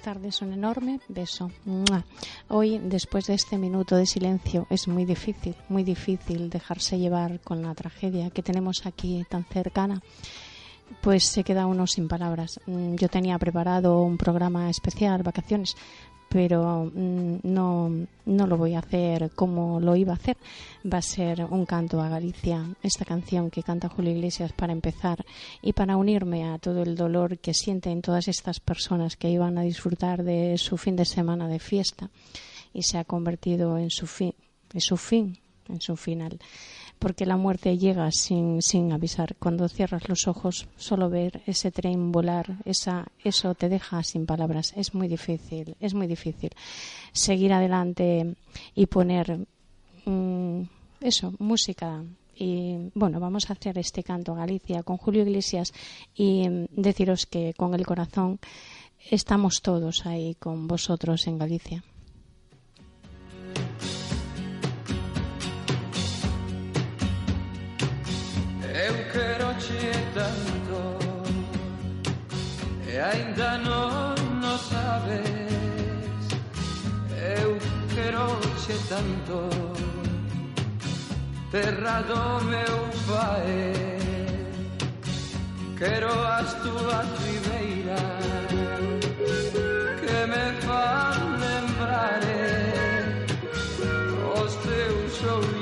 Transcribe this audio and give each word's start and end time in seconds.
Tardes. 0.00 0.42
Un 0.42 0.52
enorme 0.52 1.00
beso. 1.08 1.50
Hoy, 2.48 2.78
después 2.78 3.26
de 3.26 3.34
este 3.34 3.58
minuto 3.58 3.96
de 3.96 4.06
silencio, 4.06 4.66
es 4.70 4.88
muy 4.88 5.04
difícil, 5.04 5.54
muy 5.68 5.84
difícil 5.84 6.50
dejarse 6.50 6.98
llevar 6.98 7.40
con 7.40 7.62
la 7.62 7.74
tragedia 7.74 8.30
que 8.30 8.42
tenemos 8.42 8.86
aquí 8.86 9.24
tan 9.28 9.44
cercana. 9.44 10.02
Pues 11.02 11.24
se 11.24 11.44
queda 11.44 11.66
uno 11.66 11.86
sin 11.86 12.08
palabras. 12.08 12.58
Mm, 12.66 12.96
yo 12.96 13.08
tenía 13.08 13.38
preparado 13.38 14.02
un 14.02 14.16
programa 14.16 14.68
especial, 14.68 15.22
vacaciones, 15.22 15.76
pero 16.30 16.90
mm, 16.94 17.38
no, 17.42 17.90
no 18.24 18.46
lo 18.46 18.56
voy 18.56 18.74
a 18.74 18.78
hacer 18.78 19.32
como 19.34 19.80
lo 19.80 19.96
iba 19.96 20.12
a 20.12 20.16
hacer. 20.16 20.36
Va 20.90 20.98
a 20.98 21.02
ser 21.02 21.44
un 21.44 21.66
canto 21.66 22.00
a 22.00 22.08
Galicia, 22.08 22.64
esta 22.82 23.04
canción 23.04 23.50
que 23.50 23.64
canta 23.64 23.88
Julio 23.88 24.12
Iglesias 24.12 24.52
para 24.52 24.72
empezar 24.72 25.24
y 25.60 25.72
para 25.72 25.96
unirme 25.96 26.44
a 26.44 26.58
todo 26.58 26.82
el 26.82 26.94
dolor 26.94 27.38
que 27.38 27.52
sienten 27.52 28.00
todas 28.00 28.28
estas 28.28 28.60
personas 28.60 29.16
que 29.16 29.28
iban 29.28 29.58
a 29.58 29.62
disfrutar 29.62 30.22
de 30.22 30.56
su 30.56 30.76
fin 30.76 30.94
de 30.94 31.04
semana 31.04 31.48
de 31.48 31.58
fiesta 31.58 32.10
y 32.72 32.84
se 32.84 32.98
ha 32.98 33.04
convertido 33.04 33.76
en 33.76 33.90
su 33.90 34.06
fin, 34.06 34.34
en 34.72 34.80
su 34.80 34.96
fin, 34.96 35.36
en 35.68 35.80
su 35.80 35.96
final 35.96 36.38
porque 37.00 37.26
la 37.26 37.38
muerte 37.38 37.78
llega 37.78 38.12
sin, 38.12 38.62
sin 38.62 38.92
avisar. 38.92 39.34
Cuando 39.36 39.68
cierras 39.68 40.08
los 40.08 40.28
ojos, 40.28 40.68
solo 40.76 41.08
ver 41.08 41.42
ese 41.46 41.72
tren 41.72 42.12
volar, 42.12 42.58
esa, 42.64 43.06
eso 43.24 43.54
te 43.54 43.68
deja 43.68 44.02
sin 44.04 44.26
palabras. 44.26 44.74
Es 44.76 44.94
muy 44.94 45.08
difícil, 45.08 45.76
es 45.80 45.94
muy 45.94 46.06
difícil 46.06 46.50
seguir 47.12 47.54
adelante 47.54 48.36
y 48.74 48.86
poner 48.86 49.46
mm, 50.04 50.62
eso, 51.00 51.32
música. 51.38 52.04
Y 52.36 52.90
bueno, 52.94 53.18
vamos 53.18 53.48
a 53.48 53.54
hacer 53.54 53.78
este 53.78 54.04
canto 54.04 54.32
a 54.32 54.36
Galicia 54.36 54.82
con 54.82 54.98
Julio 54.98 55.22
Iglesias 55.22 55.72
y 56.14 56.48
mm, 56.48 56.66
deciros 56.70 57.24
que 57.24 57.54
con 57.54 57.74
el 57.74 57.86
corazón 57.86 58.38
estamos 59.10 59.62
todos 59.62 60.04
ahí 60.04 60.34
con 60.34 60.68
vosotros 60.68 61.26
en 61.26 61.38
Galicia. 61.38 61.82
che 69.78 70.12
tanto. 70.12 70.78
E 72.86 72.98
ainda 72.98 73.56
non 73.58 74.14
o 74.42 74.56
sabes 74.58 76.22
eu 77.38 77.56
queroche 77.94 78.76
tanto. 78.88 79.38
Terra 81.50 82.02
do 82.02 82.44
meu 82.44 82.78
pai 83.08 83.98
quero 85.76 86.12
as 86.38 86.54
túas 86.62 87.06
ribeiras 87.24 88.50
que 90.00 90.18
me 90.32 90.46
fan 90.64 91.18
lembrar 91.40 92.20
os 94.36 94.54
teus 94.66 95.24
ollos 95.24 95.59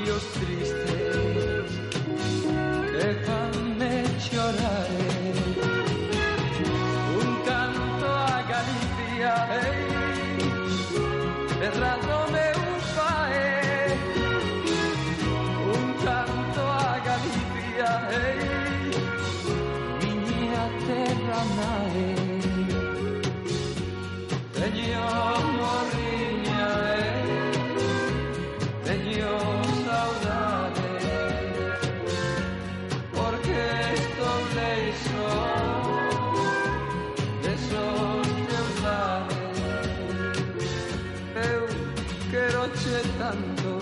noche 42.69 43.01
tanto. 43.17 43.79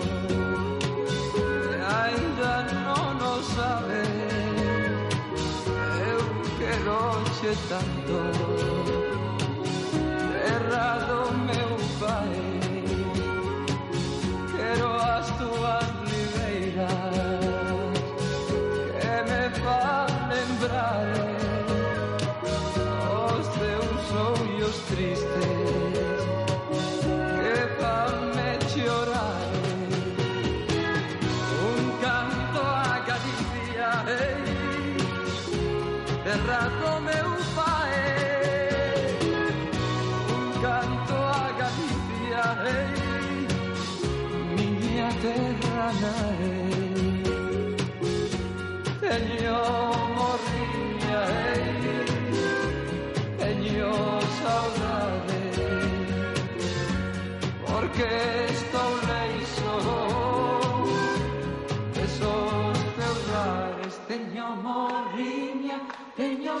E 1.36 1.80
ainda 2.00 2.62
non 2.84 3.20
o 3.20 3.42
sabe. 3.42 4.02
Eu 6.10 6.22
que 6.56 6.72
noche 6.84 7.56
tanto. 7.68 8.47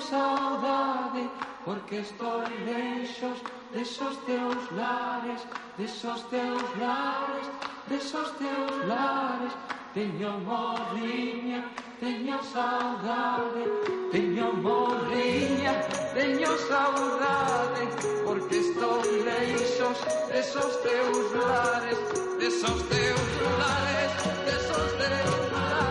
Saudade 0.00 1.30
porque 1.64 1.96
estou 1.96 2.42
leixos 2.64 3.38
desos 3.72 4.16
teus 4.26 4.70
lares 4.72 5.40
desos 5.76 6.22
teus 6.24 6.62
lares 6.78 7.46
desos 7.88 8.30
teus 8.38 8.86
lares. 8.86 9.52
Teño 9.94 10.38
morriña 10.40 11.64
teño 11.98 12.38
saudade 12.42 13.64
teño 14.12 14.52
morriña 14.52 15.72
teño 16.14 16.52
saudade 16.68 17.84
porque 18.24 18.58
estou 18.58 19.00
leixos 19.02 19.98
desos 20.30 20.72
teus 20.82 21.32
lares 21.34 21.98
desos 22.38 22.82
teus 22.92 23.30
lares 23.58 24.12
desos 24.46 24.90
teus 25.00 25.52
lares 25.52 25.87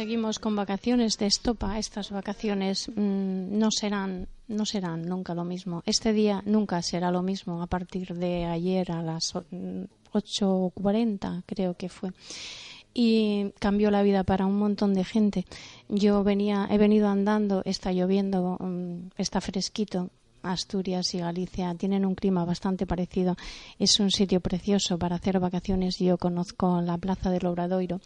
seguimos 0.00 0.38
con 0.38 0.56
vacaciones 0.56 1.18
de 1.18 1.26
estopa. 1.26 1.78
Estas 1.78 2.10
vacaciones 2.10 2.88
mm, 2.88 3.58
no 3.58 3.70
serán 3.70 4.28
no 4.48 4.64
serán 4.64 5.02
nunca 5.02 5.34
lo 5.34 5.44
mismo. 5.44 5.82
Este 5.84 6.14
día 6.14 6.42
nunca 6.46 6.80
será 6.80 7.10
lo 7.10 7.20
mismo 7.22 7.60
a 7.62 7.66
partir 7.66 8.14
de 8.14 8.46
ayer 8.46 8.92
a 8.92 9.02
las 9.02 9.36
o- 9.36 9.44
mm, 9.50 9.84
8.40 10.14 11.42
creo 11.44 11.74
que 11.74 11.90
fue. 11.90 12.12
Y 12.94 13.52
cambió 13.58 13.90
la 13.90 14.02
vida 14.02 14.24
para 14.24 14.46
un 14.46 14.56
montón 14.58 14.94
de 14.94 15.04
gente. 15.04 15.44
Yo 15.90 16.24
venía, 16.24 16.66
he 16.70 16.78
venido 16.78 17.06
andando, 17.08 17.60
está 17.66 17.92
lloviendo, 17.92 18.56
mm, 18.58 19.10
está 19.18 19.42
fresquito. 19.42 20.08
Asturias 20.42 21.12
y 21.14 21.18
Galicia 21.18 21.74
tienen 21.74 22.06
un 22.06 22.14
clima 22.14 22.46
bastante 22.46 22.86
parecido. 22.86 23.36
Es 23.78 24.00
un 24.00 24.10
sitio 24.10 24.40
precioso 24.40 24.98
para 24.98 25.16
hacer 25.16 25.38
vacaciones. 25.38 25.98
Yo 25.98 26.16
conozco 26.16 26.80
la 26.80 26.96
Plaza 26.96 27.30
del 27.30 27.44
Obradoiro 27.44 28.00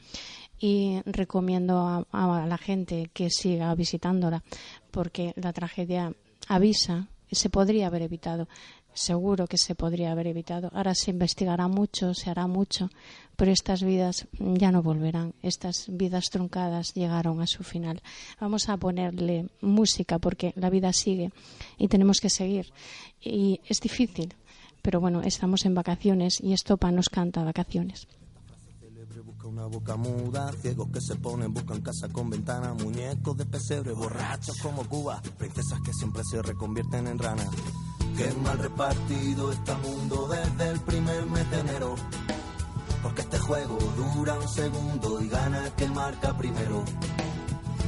y 0.65 1.03
recomiendo 1.05 2.07
a, 2.11 2.47
la 2.47 2.57
gente 2.57 3.11
que 3.13 3.29
siga 3.29 3.75
visitándola 3.75 4.43
porque 4.91 5.35
la 5.37 5.53
tragedia 5.53 6.15
avisa 6.49 7.09
se 7.31 7.51
podría 7.51 7.89
haber 7.89 8.01
evitado 8.01 8.49
seguro 8.95 9.47
que 9.47 9.59
se 9.59 9.75
podría 9.75 10.13
haber 10.13 10.29
evitado. 10.29 10.71
Ahora 10.73 10.95
se 10.95 11.11
investigará 11.11 11.69
mucho 11.69 12.15
se 12.15 12.31
hará 12.31 12.47
mucho 12.47 12.89
pero 13.37 13.53
estas 13.53 13.83
vidas 13.83 14.27
ya 14.39 14.73
no 14.73 14.83
volverán. 14.83 15.35
Estas 15.43 15.85
vidas 15.89 16.31
truncadas 16.31 16.95
llegaron 16.95 17.43
a 17.43 17.47
su 17.47 17.63
final. 17.63 18.01
Vamos 18.41 18.71
a 18.71 18.79
ponerle 18.79 19.51
música 19.61 20.19
porque 20.19 20.55
la 20.57 20.71
vida 20.71 20.95
sigue 20.95 21.31
y 21.77 21.89
tenemos 21.89 22.23
que 22.23 22.31
seguir. 22.31 22.73
Y 23.21 23.61
es 23.69 23.83
difícil 23.83 24.35
pero 24.81 24.99
bueno 24.99 25.21
estamos 25.21 25.67
en 25.67 25.75
vacaciones 25.75 26.41
y 26.41 26.55
Estopa 26.55 26.91
nos 26.91 27.11
canta 27.11 27.45
vacaciones 27.45 28.09
Busca 29.23 29.47
una 29.47 29.67
boca 29.67 29.97
muda, 29.97 30.51
ciegos 30.61 30.89
que 30.93 31.01
se 31.01 31.15
ponen, 31.15 31.55
buscan 31.55 31.81
casa 31.83 32.09
con 32.09 32.31
ventana, 32.31 32.75
muñecos 32.75 33.37
de 33.37 33.47
pesebre, 33.47 33.93
borrachos 33.93 34.57
como 34.59 34.83
Cuba, 34.89 35.23
princesas 35.39 35.79
que 35.85 35.93
siempre 35.93 36.25
se 36.25 36.43
reconvierten 36.43 37.07
en 37.07 37.19
ranas. 37.19 37.49
Qué 38.17 38.33
mal 38.43 38.59
repartido 38.59 39.53
está 39.53 39.79
mundo 39.79 40.29
desde 40.29 40.71
el 40.71 40.81
primer 40.81 41.27
mes 41.27 41.49
de 41.51 41.61
enero. 41.61 41.95
Porque 43.03 43.23
este 43.23 43.39
juego 43.39 43.79
dura 44.17 44.35
un 44.35 44.49
segundo 44.49 45.21
y 45.21 45.29
gana 45.29 45.65
el 45.65 45.73
que 45.73 45.89
marca 45.89 46.37
primero. 46.37 46.85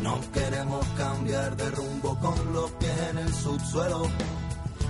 No 0.03 0.21
queremos 0.33 0.87
cambiar 0.97 1.57
de 1.57 1.71
rumbo 1.71 2.17
con 2.21 2.53
los 2.53 2.71
pies 2.73 3.01
en 3.11 3.19
el 3.19 3.35
subsuelo. 3.35 4.07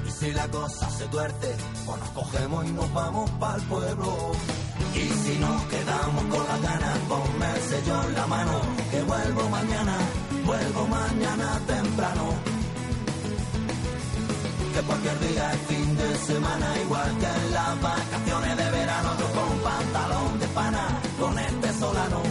Y 0.06 0.11
si 0.11 0.33
la 0.33 0.49
cosa 0.49 0.91
se 0.91 1.06
tuerce, 1.06 1.56
pues 1.87 1.99
nos 1.99 2.11
cogemos 2.11 2.67
y 2.67 2.73
nos 2.73 2.93
vamos 2.93 3.31
para 3.31 3.56
el 3.56 3.62
pueblo. 3.62 4.33
Y 4.94 5.08
si 5.23 5.38
nos 5.38 5.62
quedamos 5.64 6.25
con 6.25 6.46
las 6.46 6.62
ganas, 6.62 6.99
ponme 7.08 7.50
el 7.55 7.61
sello 7.62 8.02
en 8.05 8.14
la 8.14 8.26
mano, 8.26 8.61
que 8.90 9.02
vuelvo 9.02 9.49
mañana, 9.49 9.96
vuelvo 10.44 10.87
mañana 10.87 11.61
temprano. 11.67 12.25
Que 14.75 14.82
cualquier 14.82 15.20
día 15.20 15.52
es 15.52 15.61
fin 15.62 15.96
de 15.96 16.17
semana, 16.17 16.67
igual 16.82 17.19
que 17.19 17.26
en 17.26 17.52
las 17.52 17.82
vacaciones 17.82 18.56
de 18.56 18.70
verano, 18.70 19.11
yo 19.19 19.26
con 19.32 19.58
pantalón 19.58 20.38
de 20.38 20.46
pana, 20.49 21.00
con 21.19 21.38
este 21.38 21.73
solano. 21.75 22.23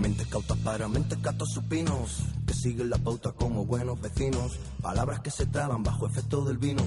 Mentes 0.00 0.26
cautas 0.28 0.58
para 0.58 0.88
mentes 0.88 1.18
catos 1.18 1.50
supinos, 1.52 2.22
que 2.46 2.54
siguen 2.54 2.90
la 2.90 2.98
pauta 2.98 3.32
como 3.32 3.66
buenos 3.66 4.00
vecinos. 4.00 4.58
Palabras 4.80 5.20
que 5.20 5.30
se 5.30 5.46
traban 5.46 5.82
bajo 5.82 6.06
efecto 6.06 6.42
del 6.44 6.58
vino. 6.58 6.82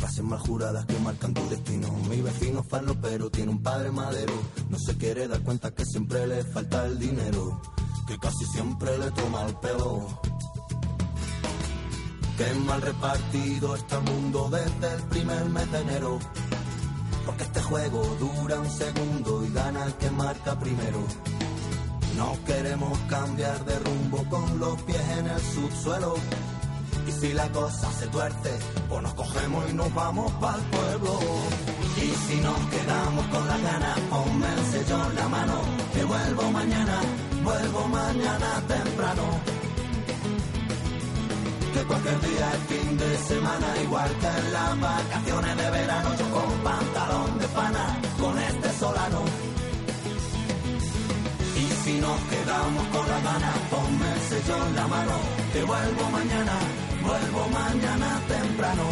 Frases 0.00 0.24
mal 0.24 0.38
juradas 0.38 0.86
que 0.86 0.98
marcan 1.00 1.34
tu 1.34 1.46
destino. 1.50 1.92
Mi 2.08 2.22
vecino 2.22 2.62
farlo, 2.62 2.98
pero 3.02 3.30
tiene 3.30 3.50
un 3.50 3.62
padre 3.62 3.90
madero. 3.90 4.32
No 4.70 4.78
se 4.78 4.96
quiere 4.96 5.28
dar 5.28 5.42
cuenta 5.42 5.74
que 5.74 5.84
siempre 5.84 6.26
le 6.26 6.42
falta 6.42 6.86
el 6.86 6.98
dinero. 6.98 7.60
Que 8.08 8.16
casi 8.18 8.46
siempre 8.46 8.96
le 8.96 9.10
toma 9.10 9.44
el 9.44 9.54
pelo. 9.56 10.08
Qué 12.38 12.54
mal 12.60 12.80
repartido 12.80 13.76
está 13.76 13.98
el 13.98 14.04
mundo 14.04 14.48
desde 14.50 14.94
el 14.94 15.02
primer 15.02 15.44
mes 15.50 15.70
de 15.70 15.80
enero. 15.80 16.18
Porque 17.26 17.42
este 17.42 17.62
juego 17.62 18.02
dura 18.18 18.58
un 18.58 18.70
segundo 18.70 19.44
y 19.44 19.52
gana 19.52 19.84
el 19.84 19.94
que 19.96 20.10
marca 20.12 20.58
primero. 20.58 21.04
No 22.16 22.38
queremos 22.46 22.98
cambiar 23.00 23.62
de 23.66 23.78
rumbo 23.80 24.24
con 24.30 24.58
los 24.58 24.80
pies 24.82 25.08
en 25.18 25.26
el 25.26 25.40
subsuelo. 25.40 26.14
Y 27.06 27.12
si 27.12 27.32
la 27.32 27.48
cosa 27.48 27.90
se 27.92 28.06
tuerce, 28.08 28.58
pues 28.88 29.02
nos 29.02 29.14
cogemos 29.14 29.70
y 29.70 29.72
nos 29.74 29.92
vamos 29.94 30.32
para 30.34 30.56
el 30.56 30.62
pueblo. 30.62 31.18
Y 31.96 32.08
si 32.26 32.40
nos 32.40 32.58
quedamos 32.74 33.26
con 33.26 33.46
las 33.48 33.62
ganas, 33.62 33.98
ponme 34.10 34.46
el 34.52 34.64
sello 34.72 35.06
en 35.06 35.16
la 35.16 35.28
mano. 35.28 35.60
Que 35.94 36.04
vuelvo 36.04 36.50
mañana, 36.50 37.00
vuelvo 37.42 37.88
mañana 37.88 38.62
temprano. 38.68 39.24
Que 41.74 41.82
cualquier 41.84 42.20
día 42.20 42.52
es 42.54 42.76
fin 42.76 42.96
de 42.98 43.18
semana, 43.18 43.66
igual 43.82 44.10
que 44.20 44.26
en 44.26 44.52
las 44.52 44.80
vacaciones 44.80 45.56
de 45.56 45.70
verano, 45.70 46.08
yo 46.18 46.30
con 46.30 46.50
pantalón 46.64 47.38
de 47.38 47.48
pana, 47.48 48.00
con 48.18 48.38
este 48.38 48.72
solano. 48.78 49.22
Y 51.56 51.84
si 51.84 52.00
nos 52.00 52.20
quedamos 52.32 52.86
con 52.88 53.08
la 53.08 53.20
gana, 53.20 53.52
ponme 53.70 54.12
el 54.12 54.20
sello 54.30 54.66
en 54.66 54.76
la 54.76 54.86
mano, 54.88 55.12
que 55.52 55.62
vuelvo 55.62 56.10
mañana, 56.10 56.58
vuelvo 57.10 57.42
mañana 57.48 58.08
temprano. 58.28 58.84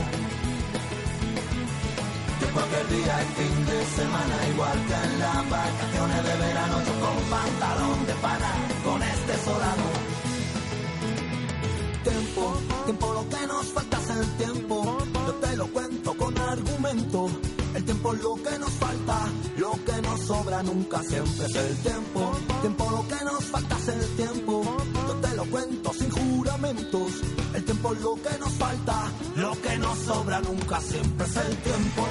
Que 2.41 2.47
cualquier 2.47 2.87
día 2.89 3.15
es 3.23 3.29
fin 3.39 3.57
de 3.71 3.79
semana, 3.99 4.37
igual 4.53 4.79
que 4.89 4.97
en 5.07 5.19
las 5.25 5.51
vacaciones 5.57 6.21
de 6.29 6.35
verano, 6.47 6.77
yo 6.87 6.95
con 7.05 7.17
pantalón 7.35 8.07
de 8.09 8.15
pana, 8.25 8.53
con 8.85 9.03
este 9.03 9.35
solano. 9.47 9.87
Tiempo, 12.09 12.45
tiempo, 12.87 13.07
lo 13.19 13.29
que 13.29 13.47
nos 13.47 13.67
falta 13.67 13.97
es 14.03 14.11
el 14.11 14.27
tiempo. 14.43 14.99
Yo 15.27 15.35
te 15.35 15.57
lo 15.57 15.67
cuento 15.69 16.15
con 16.17 16.39
argumento. 16.39 17.31
Tiempo 17.89 18.13
es 18.13 18.23
lo 18.23 18.35
que 18.35 18.59
nos 18.59 18.71
falta, 18.73 19.19
lo 19.57 19.73
que 19.73 20.03
nos 20.03 20.21
sobra 20.21 20.63
nunca 20.63 21.03
siempre 21.03 21.47
es 21.47 21.57
el 21.57 21.77
tiempo. 21.79 22.33
Tiempo, 22.61 22.91
lo 22.91 23.09
que 23.09 23.25
nos 23.25 23.45
falta 23.45 23.79
es 23.79 23.89
el 23.89 24.07
tiempo. 24.15 24.77
Yo 25.09 25.15
te 25.15 25.35
lo 25.35 25.45
cuento 25.47 25.95
sin 25.95 26.11
juramentos. 26.11 27.13
El 27.55 27.65
tiempo 27.65 27.95
es 27.95 28.01
lo 28.03 28.15
que 28.17 28.39
nos 28.39 28.53
falta, 28.53 29.11
lo 29.37 29.53
que 29.63 29.79
nos 29.79 29.99
sobra 30.01 30.39
nunca 30.43 30.79
siempre 30.83 31.27
es 31.27 31.37
el 31.37 31.57
tiempo. 31.57 32.07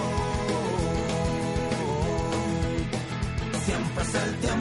Siempre 3.64 4.04
es 4.04 4.16
el 4.16 4.36
tiempo. 4.40 4.57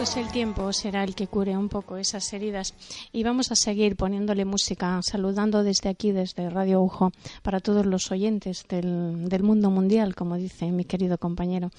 Pues 0.00 0.16
el 0.16 0.32
tiempo 0.32 0.72
será 0.72 1.04
el 1.04 1.14
que 1.14 1.26
cure 1.26 1.58
un 1.58 1.68
poco 1.68 1.98
esas 1.98 2.32
heridas 2.32 2.72
y 3.12 3.22
vamos 3.22 3.52
a 3.52 3.54
seguir 3.54 3.96
poniéndole 3.96 4.46
música, 4.46 4.98
saludando 5.02 5.62
desde 5.62 5.90
aquí, 5.90 6.10
desde 6.10 6.48
Radio 6.48 6.80
Ujo, 6.80 7.12
para 7.42 7.60
todos 7.60 7.84
los 7.84 8.10
oyentes 8.10 8.64
del, 8.66 9.28
del 9.28 9.42
mundo 9.42 9.68
mundial, 9.68 10.14
como 10.14 10.36
dice 10.36 10.72
mi 10.72 10.86
querido 10.86 11.18
compañero. 11.18 11.70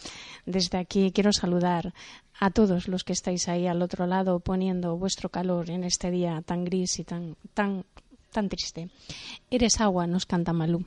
Desde 0.45 0.77
aquí 0.77 1.11
quiero 1.11 1.33
saludar 1.33 1.95
a 2.39 2.51
todos 2.51 2.87
los 2.87 3.03
que 3.03 3.13
estáis 3.13 3.47
ahí 3.47 3.65
al 3.65 3.81
otro 3.81 4.05
lado 4.05 4.39
poniendo 4.39 4.95
vuestro 4.97 5.29
calor 5.29 5.71
en 5.71 5.83
este 5.83 6.11
día 6.11 6.43
tan 6.45 6.63
gris 6.63 6.99
y 6.99 7.03
tan, 7.03 7.37
tan, 7.55 7.85
tan 8.31 8.49
triste. 8.49 8.91
Eres 9.49 9.81
agua, 9.81 10.05
nos 10.05 10.27
canta 10.27 10.53
Malú. 10.53 10.85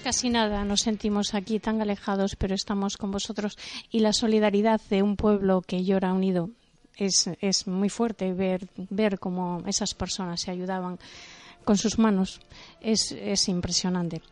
Casi 0.00 0.30
nada 0.30 0.64
nos 0.64 0.80
sentimos 0.80 1.34
aquí 1.34 1.58
tan 1.60 1.80
alejados, 1.80 2.36
pero 2.36 2.54
estamos 2.54 2.96
con 2.96 3.10
vosotros 3.10 3.56
y 3.90 4.00
la 4.00 4.12
solidaridad 4.12 4.80
de 4.90 5.02
un 5.02 5.16
pueblo 5.16 5.62
que 5.62 5.84
llora 5.84 6.12
unido 6.12 6.50
es, 6.96 7.30
es 7.40 7.66
muy 7.66 7.88
fuerte 7.88 8.32
ver, 8.32 8.68
ver 8.76 9.18
cómo 9.18 9.62
esas 9.66 9.94
personas 9.94 10.40
se 10.40 10.50
ayudaban 10.50 10.98
con 11.64 11.76
sus 11.76 11.98
manos. 11.98 12.40
Es, 12.80 13.12
es 13.12 13.48
impresionante. 13.48 14.22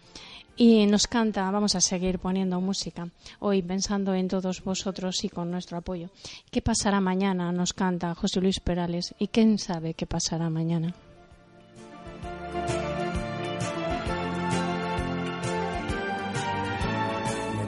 Y 0.57 0.87
nos 0.87 1.07
canta, 1.07 1.51
vamos 1.51 1.75
a 1.75 1.81
seguir 1.81 2.19
poniendo 2.19 2.61
música, 2.61 3.09
hoy 3.39 3.63
pensando 3.63 4.15
en 4.15 4.29
todos 4.29 4.63
vosotros 4.63 5.25
y 5.25 5.31
con 5.31 5.51
nuestro 5.51 5.79
apoyo. 5.79 6.11
¿Qué 6.51 6.61
pasará 6.61 7.01
mañana? 7.01 7.53
Nos 7.53 7.73
canta 7.73 8.15
José 8.15 8.41
Luis 8.41 8.61
Perales. 8.61 9.15
¿Y 9.19 9.29
quién 9.29 9.59
sabe 9.59 9.95
qué 9.95 10.07
pasará 10.07 10.51
mañana? 10.51 10.95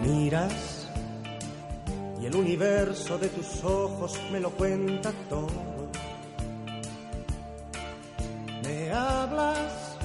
Miras 0.04 0.88
y 2.20 2.26
el 2.26 2.36
universo 2.36 3.18
de 3.18 3.28
tus 3.28 3.64
ojos 3.64 4.18
me 4.30 4.40
lo 4.40 4.50
cuenta 4.50 5.12
todo. 5.28 5.90
Me 8.62 8.90
hablas 8.92 9.96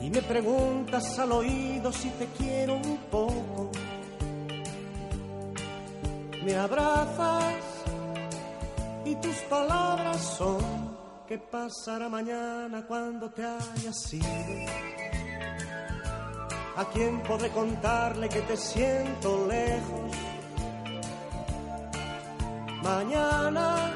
y 0.00 0.10
me 0.10 0.22
preguntas 0.22 1.18
al 1.18 1.32
oído 1.32 1.92
si 1.92 2.08
te 2.10 2.26
quiero 2.38 2.76
un 2.76 2.96
poco. 3.10 3.70
Me 6.44 6.54
abrazas 6.56 7.64
y 9.04 9.14
tus 9.16 9.36
palabras 9.48 10.22
son 10.38 10.90
¿qué 11.28 11.38
pasará 11.38 12.08
mañana 12.08 12.84
cuando 12.86 13.30
te 13.30 13.44
hayas 13.44 14.14
ido? 14.14 15.09
¿A 16.80 16.84
quién 16.86 17.20
podré 17.20 17.50
contarle 17.50 18.26
que 18.30 18.40
te 18.40 18.56
siento 18.56 19.46
lejos? 19.46 20.16
Mañana 22.82 23.92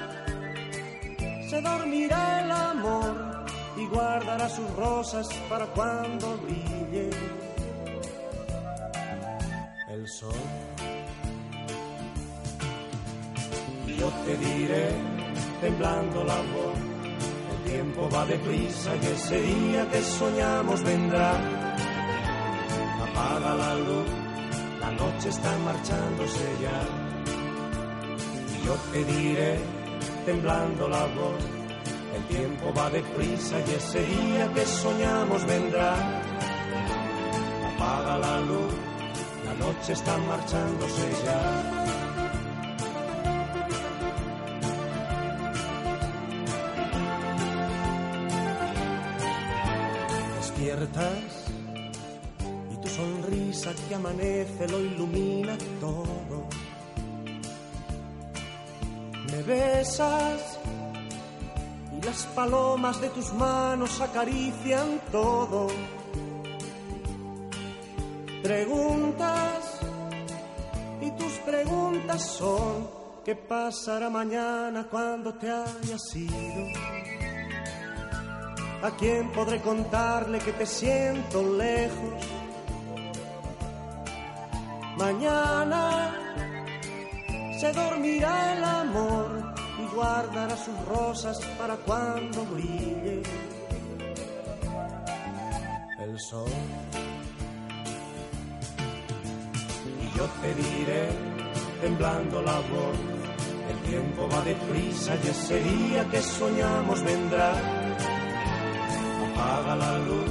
se 1.48 1.62
dormirá 1.62 2.44
el 2.44 2.52
amor 2.52 3.46
y 3.78 3.86
guardará 3.86 4.50
sus 4.50 4.70
rosas 4.76 5.26
para 5.48 5.64
cuando 5.68 6.36
brille 6.36 7.08
el 9.88 10.06
sol. 10.06 10.44
Yo 13.98 14.08
te 14.26 14.36
diré, 14.36 14.90
temblando 15.62 16.22
la 16.22 16.36
voz, 16.36 16.78
el 17.50 17.72
tiempo 17.72 18.10
va 18.14 18.26
deprisa 18.26 18.94
y 18.94 19.06
ese 19.06 19.40
día 19.40 19.88
que 19.90 20.02
soñamos 20.02 20.82
vendrá. 20.82 21.63
Apaga 23.14 23.54
la 23.54 23.74
luz, 23.76 24.06
la 24.80 24.90
noche 24.90 25.28
está 25.28 25.56
marchándose 25.58 26.46
ya. 26.60 26.80
Y 28.52 28.66
yo 28.66 28.74
te 28.90 29.04
diré, 29.04 29.58
temblando 30.26 30.88
la 30.88 31.04
voz, 31.06 31.44
el 32.16 32.24
tiempo 32.26 32.72
va 32.76 32.90
deprisa 32.90 33.56
y 33.60 33.70
ese 33.70 34.04
día 34.04 34.52
que 34.52 34.66
soñamos 34.66 35.46
vendrá. 35.46 35.94
Apaga 37.76 38.18
la 38.18 38.40
luz, 38.40 38.74
la 39.46 39.54
noche 39.64 39.92
está 39.92 40.18
marchándose 40.18 41.06
ya. 41.24 41.40
Despiertas 50.36 51.53
sonrisa 52.96 53.74
que 53.88 53.94
amanece 53.94 54.68
lo 54.68 54.78
ilumina 54.80 55.56
todo. 55.80 56.46
Me 59.30 59.42
besas 59.42 60.58
y 61.96 62.04
las 62.04 62.26
palomas 62.36 63.00
de 63.00 63.08
tus 63.10 63.32
manos 63.32 64.00
acarician 64.00 65.00
todo. 65.10 65.66
Preguntas 68.42 69.80
y 71.00 71.10
tus 71.12 71.32
preguntas 71.50 72.22
son 72.38 72.88
¿qué 73.24 73.34
pasará 73.34 74.08
mañana 74.10 74.86
cuando 74.88 75.34
te 75.34 75.50
hayas 75.50 76.14
ido? 76.14 76.62
¿A 78.82 78.90
quién 78.98 79.32
podré 79.32 79.62
contarle 79.62 80.38
que 80.38 80.52
te 80.52 80.66
siento 80.66 81.42
lejos? 81.42 82.43
Mañana 85.04 86.14
se 87.60 87.70
dormirá 87.74 88.54
el 88.54 88.64
amor 88.64 89.54
y 89.78 89.94
guardará 89.94 90.56
sus 90.56 90.78
rosas 90.86 91.38
para 91.58 91.76
cuando 91.76 92.42
brille 92.46 93.22
el 95.98 96.18
sol. 96.18 96.48
Y 100.04 100.16
yo 100.16 100.24
te 100.40 100.54
diré, 100.54 101.10
temblando 101.82 102.40
la 102.40 102.58
voz, 102.72 102.96
el 103.72 103.90
tiempo 103.90 104.26
va 104.32 104.40
deprisa 104.40 105.16
y 105.22 105.28
ese 105.28 105.62
día 105.64 106.08
que 106.10 106.22
soñamos 106.22 107.02
vendrá. 107.02 107.52
Apaga 109.26 109.76
la 109.76 109.98
luz, 109.98 110.30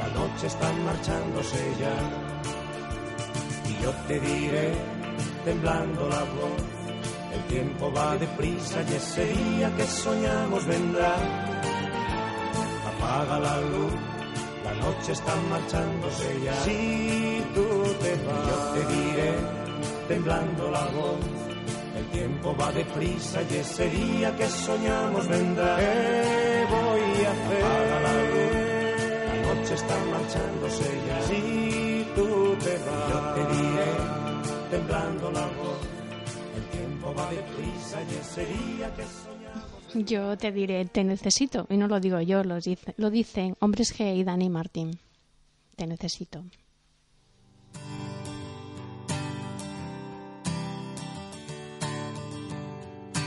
la 0.00 0.08
noche 0.18 0.48
está 0.48 0.72
marchándose 0.72 1.76
ya. 1.78 2.31
Yo 3.82 3.90
te 4.06 4.20
diré, 4.20 4.72
temblando 5.44 6.08
la 6.08 6.22
voz, 6.38 6.62
el 7.34 7.42
tiempo 7.48 7.92
va 7.92 8.16
deprisa 8.16 8.80
y 8.88 8.94
ese 8.94 9.24
día 9.26 9.74
que 9.76 9.84
soñamos 9.84 10.64
vendrá. 10.66 11.16
Apaga 12.90 13.40
la 13.40 13.60
luz, 13.60 13.92
la 14.64 14.74
noche 14.74 15.12
está 15.12 15.34
marchándose 15.50 16.40
ya. 16.44 16.54
Si 16.62 17.44
tú 17.54 17.66
te 18.00 18.12
vas, 18.24 18.46
yo 18.48 18.56
te 18.74 18.94
diré, 18.94 19.34
temblando 20.06 20.70
la 20.70 20.84
voz, 20.86 21.18
el 21.96 22.06
tiempo 22.18 22.54
va 22.56 22.70
deprisa 22.70 23.40
y 23.50 23.56
ese 23.56 23.90
día 23.90 24.36
que 24.36 24.48
soñamos 24.48 25.26
vendrá. 25.26 25.76
¿Qué 25.76 26.66
voy 26.70 27.24
a 27.24 27.32
hacer? 27.32 27.64
Apaga 27.64 28.00
la 28.06 28.14
luz, 28.30 28.52
la 29.26 29.54
noche 29.54 29.74
está 29.74 29.96
marchándose 30.12 30.84
ya. 31.08 31.22
Si 31.26 31.51
tú 32.14 32.56
te 32.62 32.78
vas, 32.78 33.08
yo 33.10 33.18
te 33.34 33.54
diré, 33.56 33.92
temblando 34.70 35.30
la 35.32 35.46
voz, 35.46 35.78
el 36.56 36.78
tiempo 36.78 37.14
va 37.14 37.30
deprisa 37.30 38.02
y 38.02 38.14
ese 38.14 38.46
día 38.46 38.94
que 38.94 39.02
soñamos. 39.02 40.08
Yo 40.10 40.36
te 40.38 40.52
diré, 40.52 40.84
te 40.86 41.04
necesito. 41.04 41.66
Y 41.68 41.76
no 41.76 41.86
lo 41.88 42.00
digo 42.00 42.20
yo, 42.20 42.42
lo, 42.44 42.60
dice, 42.60 42.94
lo 42.96 43.10
dicen 43.10 43.56
Hombres 43.60 43.98
G 43.98 44.16
y 44.16 44.24
Dani 44.24 44.48
Martín. 44.48 44.98
Te 45.76 45.86
necesito. 45.86 46.44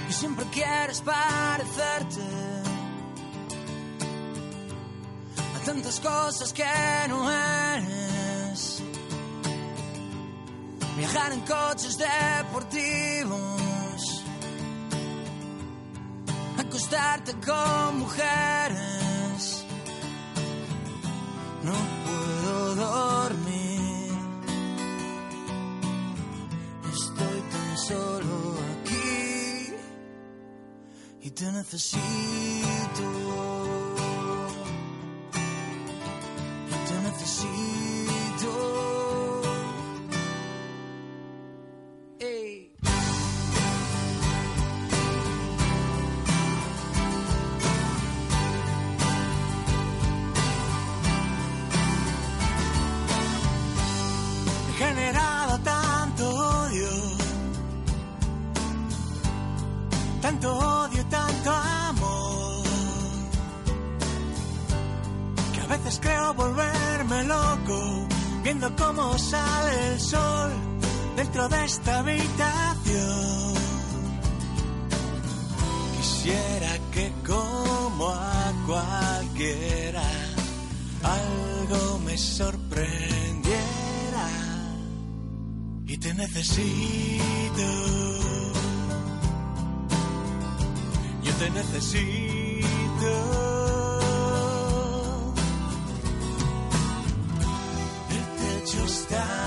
y 0.09 0.13
siempre 0.13 0.45
quieres 0.51 1.01
parecerte 1.01 2.21
a 5.55 5.65
tantas 5.65 5.99
cosas 5.99 6.53
que 6.53 6.63
no 7.09 7.31
eres. 7.31 8.14
Viajar 10.97 11.33
en 11.33 11.41
coches 11.41 11.97
deportivos, 11.97 14.23
acostarte 16.57 17.33
con 17.45 17.99
mujeres. 17.99 19.65
No 21.63 21.73
puedo 22.05 22.75
dormir, 22.75 24.13
estoy 26.93 27.41
tan 27.51 27.77
solo 27.77 28.55
aquí 28.79 29.73
y 31.23 31.29
te 31.31 31.51
necesito. 31.51 33.54
El 98.65 98.71
techo 98.71 99.44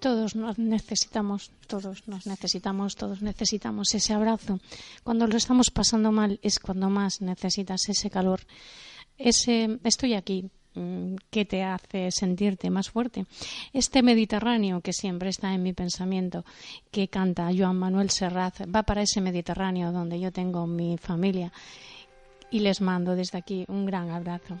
Todos 0.00 0.36
nos 0.36 0.58
necesitamos, 0.58 1.50
todos 1.66 2.06
nos 2.06 2.26
necesitamos, 2.26 2.94
todos 2.94 3.22
necesitamos 3.22 3.94
ese 3.94 4.12
abrazo. 4.12 4.58
Cuando 5.02 5.26
lo 5.26 5.36
estamos 5.38 5.70
pasando 5.70 6.12
mal 6.12 6.38
es 6.42 6.58
cuando 6.58 6.90
más 6.90 7.22
necesitas 7.22 7.88
ese 7.88 8.10
calor, 8.10 8.40
ese 9.16 9.78
estoy 9.82 10.12
aquí 10.12 10.50
mm, 10.74 11.14
que 11.30 11.46
te 11.46 11.62
hace 11.62 12.10
sentirte 12.10 12.68
más 12.68 12.90
fuerte. 12.90 13.24
Este 13.72 14.02
Mediterráneo 14.02 14.82
que 14.82 14.92
siempre 14.92 15.30
está 15.30 15.54
en 15.54 15.62
mi 15.62 15.72
pensamiento, 15.72 16.44
que 16.90 17.08
canta 17.08 17.48
Joan 17.56 17.78
Manuel 17.78 18.10
Serrat, 18.10 18.60
va 18.68 18.82
para 18.82 19.02
ese 19.02 19.22
Mediterráneo 19.22 19.90
donde 19.90 20.20
yo 20.20 20.30
tengo 20.32 20.66
mi 20.66 20.98
familia 20.98 21.50
y 22.50 22.60
les 22.60 22.82
mando 22.82 23.16
desde 23.16 23.38
aquí 23.38 23.64
un 23.68 23.86
gran 23.86 24.10
abrazo. 24.10 24.60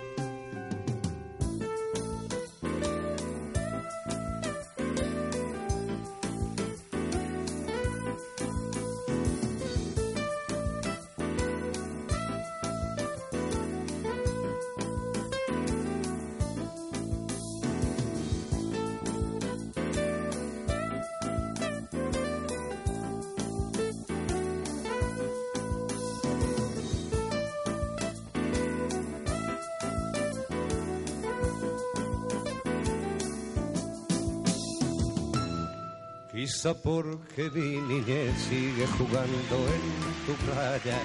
Porque 36.63 37.49
mi 37.49 37.81
niñez 37.81 38.39
sigue 38.47 38.85
jugando 38.85 39.55
en 39.57 40.25
tu 40.27 40.33
playa. 40.45 40.99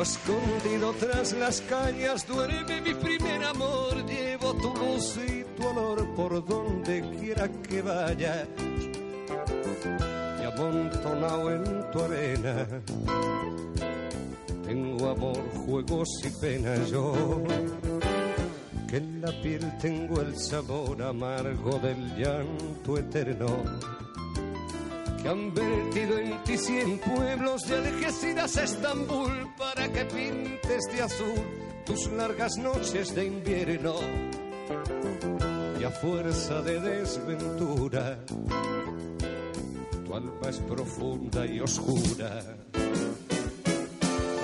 Escondido 0.00 0.94
tras 0.94 1.34
las 1.34 1.60
cañas 1.60 2.26
duerme 2.26 2.80
mi 2.80 2.94
primer 2.94 3.44
amor. 3.44 3.94
Llevo 4.06 4.54
tu 4.54 4.74
luz 4.74 5.18
y 5.28 5.44
tu 5.54 5.66
olor 5.66 6.14
por 6.14 6.46
donde 6.46 7.02
quiera 7.20 7.46
que 7.48 7.82
vaya. 7.82 8.48
Y 10.40 10.44
amontonado 10.44 11.50
en 11.50 11.90
tu 11.90 12.00
arena. 12.00 12.66
Tengo 14.64 15.10
amor, 15.10 15.42
juegos 15.66 16.08
y 16.24 16.30
penas 16.40 16.88
yo. 16.88 17.12
En 18.94 19.20
la 19.20 19.32
piel 19.42 19.76
tengo 19.78 20.20
el 20.20 20.36
sabor 20.36 21.02
amargo 21.02 21.80
del 21.80 22.14
llanto 22.14 22.96
eterno 22.96 23.64
que 25.20 25.28
han 25.28 25.52
vertido 25.52 26.16
en 26.16 26.44
ti 26.44 26.56
cien 26.56 27.00
pueblos 27.00 27.66
de 27.66 27.76
Algeciras 27.76 28.56
a 28.56 28.62
Estambul 28.62 29.52
para 29.58 29.92
que 29.92 30.04
pintes 30.04 30.84
de 30.92 31.02
azul 31.02 31.42
tus 31.84 32.06
largas 32.12 32.56
noches 32.56 33.12
de 33.16 33.24
invierno. 33.24 33.96
Y 35.80 35.82
a 35.82 35.90
fuerza 35.90 36.62
de 36.62 36.78
desventura, 36.78 38.16
tu 40.06 40.14
alma 40.14 40.48
es 40.48 40.58
profunda 40.58 41.44
y 41.44 41.58
oscura. 41.58 42.38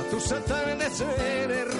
A 0.01 0.11
tus 0.11 0.33
atardeceres 0.33 1.80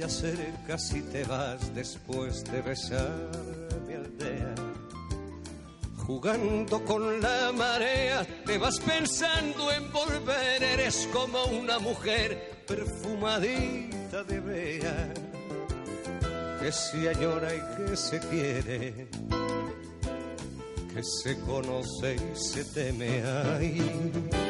Te 0.00 0.06
acercas 0.06 0.94
y 0.94 1.02
te 1.02 1.24
vas 1.24 1.74
después 1.74 2.42
de 2.44 2.62
besar 2.62 3.30
mi 3.86 3.92
aldea. 3.92 4.54
Jugando 6.06 6.82
con 6.86 7.20
la 7.20 7.52
marea, 7.52 8.26
te 8.46 8.56
vas 8.56 8.80
pensando 8.80 9.70
en 9.70 9.92
volver, 9.92 10.62
eres 10.62 11.06
como 11.12 11.44
una 11.44 11.78
mujer 11.78 12.64
perfumadita 12.66 14.24
de 14.24 14.40
bea, 14.40 15.12
que 16.62 16.72
se 16.72 17.10
añora 17.10 17.54
y 17.54 17.60
que 17.76 17.94
se 17.94 18.20
quiere, 18.20 19.08
que 20.94 21.02
se 21.02 21.38
conoce 21.40 22.14
y 22.14 22.36
se 22.36 22.64
teme. 22.64 23.22
Ay, 23.22 24.49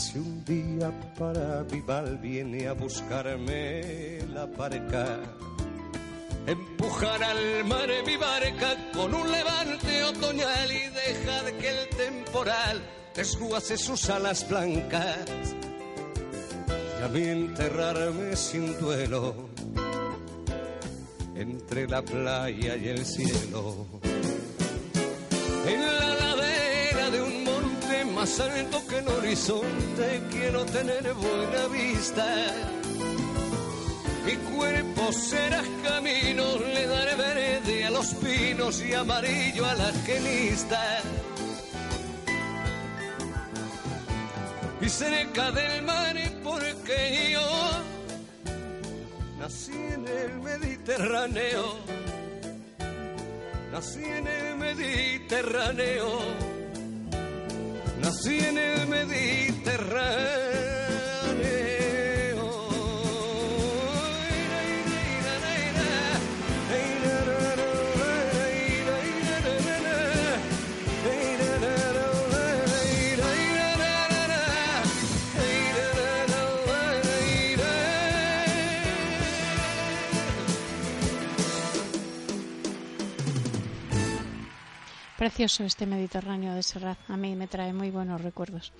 si 0.00 0.18
un 0.18 0.42
día 0.46 0.90
para 1.18 1.62
Vival 1.64 2.16
viene 2.18 2.66
a 2.66 2.72
buscarme 2.72 4.20
la 4.32 4.46
barca, 4.46 5.20
empujar 6.46 7.22
al 7.22 7.64
mar 7.66 7.88
mi 8.06 8.16
barca 8.16 8.76
con 8.94 9.14
un 9.14 9.30
levante 9.30 10.04
otoñal 10.04 10.72
y 10.72 10.88
dejar 10.88 11.52
que 11.58 11.68
el 11.68 11.88
temporal 11.90 12.82
desguace 13.14 13.76
sus 13.76 14.08
alas 14.08 14.48
blancas. 14.48 15.54
Y 16.98 17.04
a 17.04 17.08
mí 17.08 17.22
enterrarme 17.22 18.36
sin 18.36 18.78
duelo 18.80 19.50
entre 21.34 21.86
la 21.86 22.00
playa 22.00 22.74
y 22.74 22.88
el 22.88 23.04
cielo. 23.04 23.86
En 25.66 25.80
la 25.82 26.14
ladera 26.14 26.49
más 28.20 28.38
alto 28.38 28.86
que 28.86 28.98
el 28.98 29.08
horizonte 29.08 30.22
quiero 30.30 30.66
tener 30.66 31.14
buena 31.14 31.68
vista. 31.68 32.26
Mi 34.26 34.36
cuerpo 34.54 35.10
será 35.10 35.62
camino, 35.82 36.58
le 36.58 36.86
daré 36.86 37.14
verde 37.14 37.84
a 37.86 37.90
los 37.90 38.08
pinos 38.16 38.82
y 38.82 38.92
amarillo 38.92 39.64
a 39.64 39.74
la 39.74 39.90
genista. 40.04 41.00
Y 44.82 44.88
cerca 44.90 45.50
del 45.52 45.82
mar 45.82 46.16
porque 46.44 47.30
yo 47.32 47.70
nací 49.38 49.72
en 49.72 50.06
el 50.06 50.40
Mediterráneo. 50.40 51.78
Nací 53.72 54.04
en 54.04 54.26
el 54.26 54.56
Mediterráneo. 54.56 56.59
Nací 58.02 58.38
en 58.38 58.56
el 58.56 58.86
Mediterráneo. 58.88 60.49
Precioso 85.20 85.64
este 85.64 85.84
Mediterráneo 85.84 86.54
de 86.54 86.62
Serrat, 86.62 86.96
a 87.06 87.14
mí 87.18 87.36
me 87.36 87.46
trae 87.46 87.74
muy 87.74 87.90
buenos 87.90 88.22
recuerdos. 88.22 88.72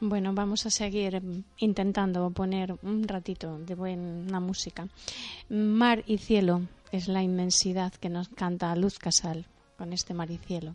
Bueno, 0.00 0.32
vamos 0.32 0.64
a 0.64 0.70
seguir 0.70 1.20
intentando 1.58 2.30
poner 2.30 2.74
un 2.80 3.06
ratito 3.06 3.58
de 3.58 3.74
buena 3.74 4.40
música. 4.40 4.88
Mar 5.50 6.02
y 6.06 6.16
cielo 6.16 6.62
es 6.90 7.06
la 7.06 7.22
inmensidad 7.22 7.92
que 7.92 8.08
nos 8.08 8.30
canta 8.30 8.74
Luz 8.76 8.98
Casal 8.98 9.44
con 9.76 9.92
este 9.92 10.14
mar 10.14 10.30
y 10.30 10.38
cielo. 10.38 10.74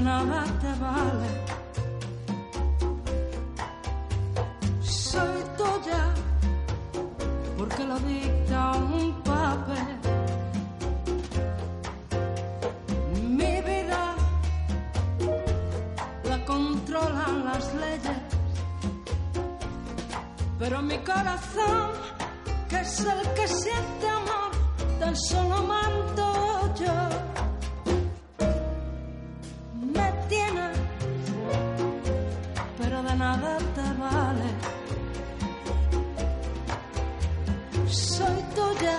Nada 0.00 0.44
te 0.60 0.72
vale. 0.84 1.30
Soy 4.82 5.42
tuya 5.58 6.14
porque 7.58 7.84
lo 7.84 7.98
dicta 8.00 8.72
un 8.72 9.22
papel. 9.22 9.88
Mi 13.38 13.60
vida 13.60 14.14
la 16.24 16.44
controlan 16.44 17.44
las 17.44 17.74
leyes, 17.74 18.18
pero 20.58 20.82
mi 20.82 20.98
corazón, 20.98 21.90
que 22.68 22.80
es 22.80 23.00
el 23.00 23.34
que 23.34 23.48
siente 23.48 24.08
amor, 24.08 24.50
tan 24.98 25.16
solo 25.16 25.62
manto 25.64 26.74
yo. 26.80 27.09
Nada 33.30 33.58
te 33.76 33.86
vale. 34.04 34.48
Soy 37.88 38.38
tuya 38.56 38.98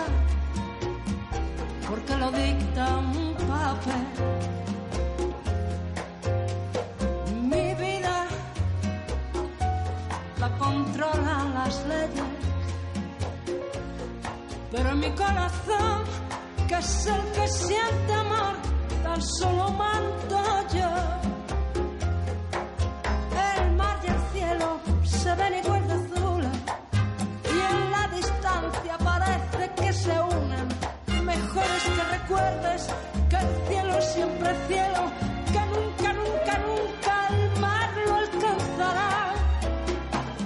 porque 1.87 2.13
lo 2.21 2.29
dicta 2.31 2.83
un 2.97 3.35
papel. 3.51 4.05
Mi 7.51 7.67
vida 7.83 8.17
la 10.41 10.49
controlan 10.63 11.53
las 11.57 11.75
leyes, 11.91 12.29
pero 14.71 14.95
mi 14.95 15.11
corazón, 15.11 15.97
que 16.67 16.75
es 16.75 17.05
el 17.15 17.23
que 17.35 17.47
siente 17.47 18.13
amor, 18.13 18.55
tan 19.03 19.21
solo 19.21 19.65
mando 19.71 20.50
recuerdes 32.31 32.87
que 33.29 33.35
el 33.35 33.67
cielo 33.67 34.01
siempre 34.01 34.51
es 34.51 34.67
cielo, 34.67 35.11
que 35.51 35.59
nunca, 35.59 36.13
nunca, 36.13 36.57
nunca 36.59 37.27
el 37.29 37.59
mar 37.59 37.89
lo 38.05 38.15
alcanzará. 38.15 39.33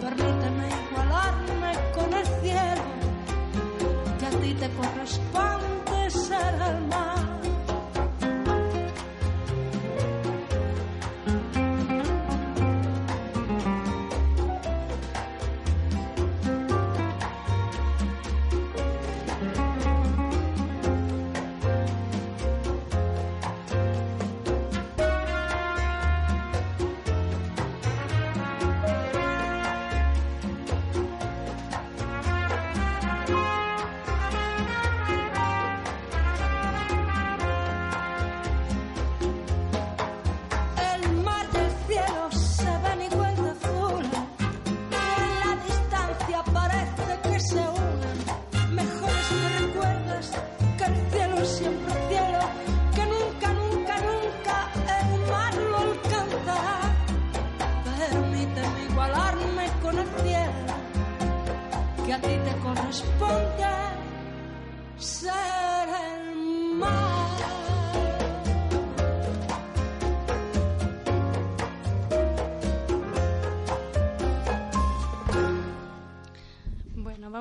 Permíteme 0.02 0.68
igualarme 0.90 1.74
con 1.94 2.14
el 2.14 2.26
cielo, 2.42 2.84
que 4.20 4.26
a 4.26 4.30
ti 4.30 4.54
te 4.56 4.70
corresponde 4.70 5.55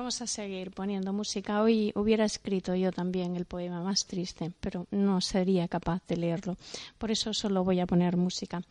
vamos 0.05 0.21
a 0.21 0.27
seguir 0.27 0.69
poniendo 0.69 1.13
música. 1.13 1.63
Hoy 1.63 1.91
hubiera 1.95 2.25
escrito 2.25 2.75
yo 2.75 2.91
también 2.91 3.35
el 3.35 3.45
poema 3.45 3.81
más 3.81 4.05
triste, 4.05 4.51
pero 4.59 4.85
no 4.91 5.19
sería 5.19 5.67
capaz 5.67 6.05
de 6.05 6.15
leerlo. 6.15 6.57
Por 6.99 7.09
eso 7.09 7.33
solo 7.33 7.63
voy 7.63 7.79
a 7.79 7.87
poner 7.87 8.15
música. 8.15 8.61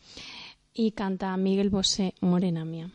Y 0.73 0.93
canta 0.93 1.37
Miguel 1.37 1.71
Bosé, 1.71 2.15
Morena 2.21 2.65
Mía. 2.65 2.89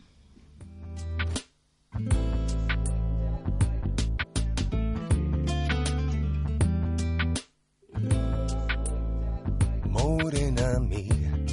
Morena 9.84 10.80
mía, 10.80 11.44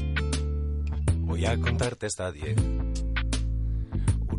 voy 1.25 1.45
a 1.45 1.59
contarte 1.59 2.05
esta 2.05 2.31
diez 2.31 2.55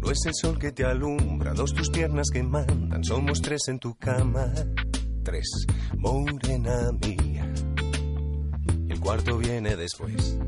uno 0.01 0.11
es 0.13 0.27
el 0.27 0.35
sol 0.35 0.59
que 0.59 0.73
te 0.73 0.85
alumbra, 0.85 1.53
dos 1.53 1.75
tus 1.75 1.91
piernas 1.91 2.29
que 2.33 2.43
mandan, 2.43 3.05
somos 3.05 3.43
tres 3.43 3.69
en 3.69 3.79
tu 3.79 3.95
cama, 3.97 4.53
tres, 5.23 5.49
morena 5.97 6.91
mía. 6.93 7.53
El 8.89 9.01
cuarto 9.01 9.39
viene 9.39 9.77
después. 9.77 10.39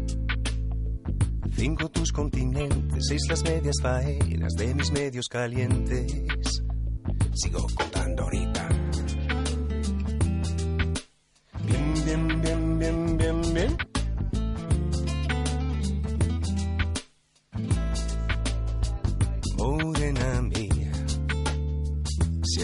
Cinco 1.57 1.91
tus 1.91 2.13
continentes, 2.13 3.05
seis 3.07 3.23
las 3.29 3.43
medias 3.43 3.77
faenas 3.83 4.55
de 4.55 4.75
mis 4.75 4.91
medios 4.93 5.29
calientes. 5.29 6.63
Sigo 7.35 7.67
contando 7.77 8.23
ahorita. 8.23 8.80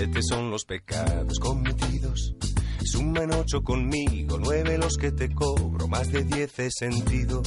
Siete 0.06 0.22
son 0.22 0.50
los 0.52 0.64
pecados 0.64 1.40
cometidos. 1.40 2.36
Suman 2.84 3.32
ocho 3.32 3.60
conmigo, 3.64 4.38
nueve 4.38 4.78
los 4.78 4.96
que 4.96 5.10
te 5.10 5.34
cobro, 5.34 5.88
más 5.88 6.12
de 6.12 6.22
diez 6.22 6.56
he 6.60 6.70
sentido. 6.70 7.42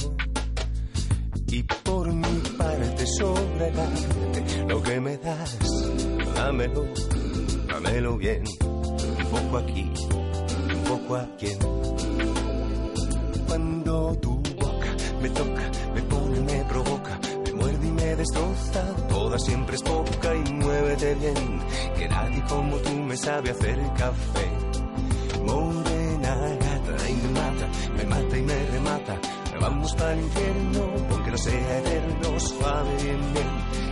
Y 1.46 1.62
por 1.62 2.12
mi 2.12 2.38
parte 2.58 3.06
sobre 3.06 3.72
lo 4.68 4.82
que 4.82 5.00
me 5.00 5.16
das, 5.16 5.56
dámelo, 6.34 6.84
dámelo 7.66 8.18
bien, 8.18 8.44
un 8.60 9.26
poco 9.30 9.56
aquí, 9.56 9.90
un 10.74 10.84
poco 10.84 11.16
aquí. 11.16 11.56
Cuando 13.48 14.14
tu 14.20 14.36
boca 14.60 14.94
me 15.22 15.30
toca, 15.30 15.70
me 15.94 16.02
pone, 16.02 16.19
destroza. 18.20 18.82
Toda 19.08 19.38
siempre 19.38 19.76
es 19.76 19.82
poca 19.82 20.34
y 20.34 20.52
muévete 20.52 21.14
bien, 21.14 21.60
que 21.96 22.08
nadie 22.08 22.42
como 22.48 22.76
tú 22.76 22.90
me 22.90 23.16
sabe 23.16 23.50
hacer 23.50 23.78
café. 23.96 24.46
Morena 25.46 26.34
gata 26.64 27.08
y 27.08 27.14
me 27.14 27.28
mata, 27.40 27.66
me 27.96 28.04
mata 28.04 28.38
y 28.38 28.42
me 28.42 28.66
remata. 28.72 29.18
Vamos 29.60 29.94
para 29.94 30.12
el 30.12 30.20
infierno, 30.20 30.80
aunque 31.10 31.30
no 31.30 31.38
sea 31.38 31.78
eterno, 31.78 32.40
suave 32.40 32.90
bien 33.02 33.22
bien, 33.34 33.50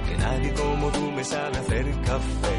que 0.09 0.17
nadie 0.17 0.55
como 0.55 0.89
tú 0.91 1.11
me 1.11 1.25
sabe 1.25 1.59
hacer 1.59 1.87
café. 2.03 2.59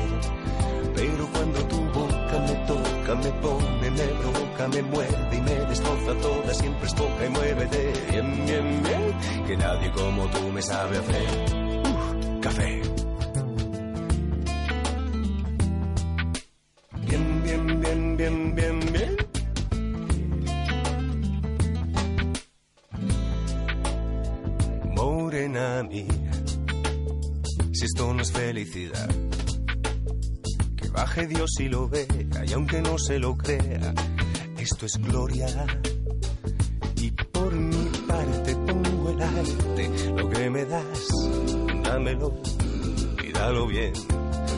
Pero 0.95 1.27
cuando 1.31 1.59
tu 1.67 1.81
boca 1.97 2.35
me 2.47 2.55
toca, 2.67 3.15
me 3.15 3.31
pone, 3.41 3.91
me 3.91 4.07
provoca, 4.19 4.67
me 4.67 4.81
muerde 4.81 5.37
y 5.37 5.41
me 5.41 5.55
destroza 5.69 6.13
toda, 6.21 6.53
siempre 6.53 6.87
es 6.87 6.93
poca 6.93 7.25
y 7.25 7.29
muévete. 7.29 7.93
Bien, 8.11 8.45
bien, 8.45 8.83
bien, 8.83 9.45
que 9.47 9.57
nadie 9.57 9.91
como 9.91 10.27
tú 10.27 10.41
me 10.51 10.61
sabe 10.61 10.97
hacer. 10.97 11.58
Café. 12.39 12.81
Bien, 17.07 17.43
bien, 17.43 17.81
bien, 17.81 18.17
bien, 18.17 18.55
bien, 18.55 18.79
bien. 18.93 19.17
Morena 24.95 25.83
mía, 25.83 26.31
si 27.73 27.85
esto 27.85 28.13
no 28.13 28.21
es 28.21 28.31
felicidad 28.31 29.09
baje 30.99 31.27
Dios 31.27 31.51
y 31.59 31.69
lo 31.69 31.87
vea, 31.87 32.05
y 32.45 32.53
aunque 32.53 32.81
no 32.81 32.97
se 32.97 33.19
lo 33.19 33.37
crea, 33.37 33.93
esto 34.57 34.85
es 34.85 34.97
gloria. 34.97 35.47
Y 43.65 43.67
bien, 43.67 43.93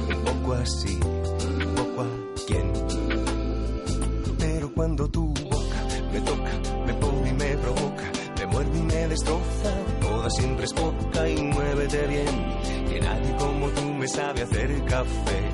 un 0.10 0.24
poco 0.24 0.54
así, 0.54 1.00
un 1.04 1.76
poco 1.76 2.02
a 2.02 2.46
quien. 2.48 2.72
Pero 4.38 4.74
cuando 4.74 5.08
tu 5.10 5.28
boca 5.28 5.88
me 6.12 6.22
toca, 6.22 6.52
me 6.86 6.94
pone 6.96 7.30
y 7.30 7.34
me 7.34 7.58
provoca, 7.58 8.12
me 8.40 8.46
muerde 8.48 8.80
y 8.80 8.82
me 8.82 9.08
destroza, 9.08 9.74
toda 10.02 10.30
siempre 10.30 10.66
es 10.66 10.74
poca 10.74 11.30
y 11.30 11.42
muévete 11.42 12.08
bien, 12.08 12.90
que 12.90 13.00
nadie 13.00 13.36
como 13.38 13.68
tú 13.70 13.86
me 13.94 14.08
sabe 14.08 14.42
hacer 14.44 14.86
café. 14.86 15.52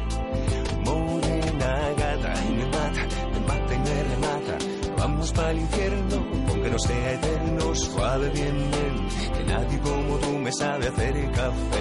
Vamos 4.97 5.31
para 5.31 5.51
el 5.51 5.59
infierno, 5.59 6.25
aunque 6.49 6.69
no 6.69 6.79
sea 6.79 7.13
eterno, 7.13 7.75
suave, 7.75 8.29
bien, 8.29 8.57
bien, 8.71 9.33
que 9.37 9.43
nadie 9.45 9.79
como 9.79 10.17
tú 10.17 10.37
me 10.37 10.51
sabe 10.51 10.87
hacer 10.87 11.31
café. 11.31 11.76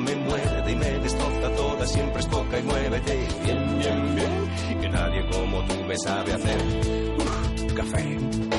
Me 0.00 0.14
muerde 0.16 0.72
y 0.72 0.76
me 0.76 0.90
destroza 1.00 1.50
toda, 1.56 1.86
siempre 1.86 2.20
es 2.20 2.26
poca 2.26 2.58
y 2.58 2.62
muévete, 2.62 3.28
bien, 3.44 3.78
bien, 3.78 4.14
bien, 4.14 4.80
que 4.80 4.88
nadie 4.88 5.26
como 5.30 5.64
tú 5.64 5.74
me 5.86 5.96
sabe 5.98 6.32
hacer 6.32 6.58
café. 7.74 8.53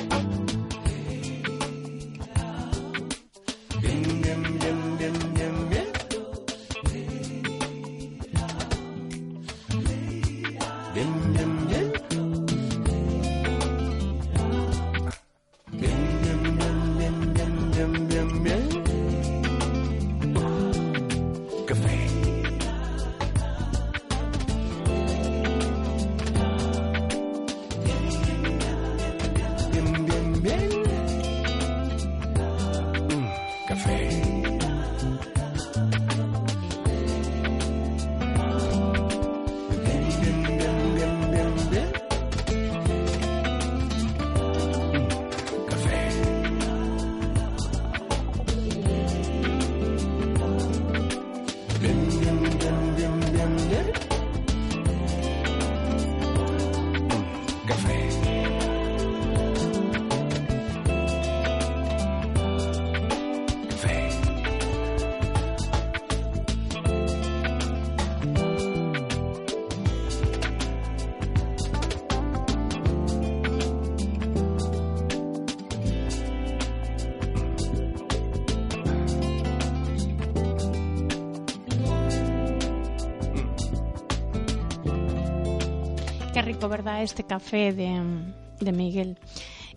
¿Verdad? 86.70 87.04
Este 87.04 87.24
café 87.24 87.74
de, 87.74 88.72
Miguel. 88.72 89.18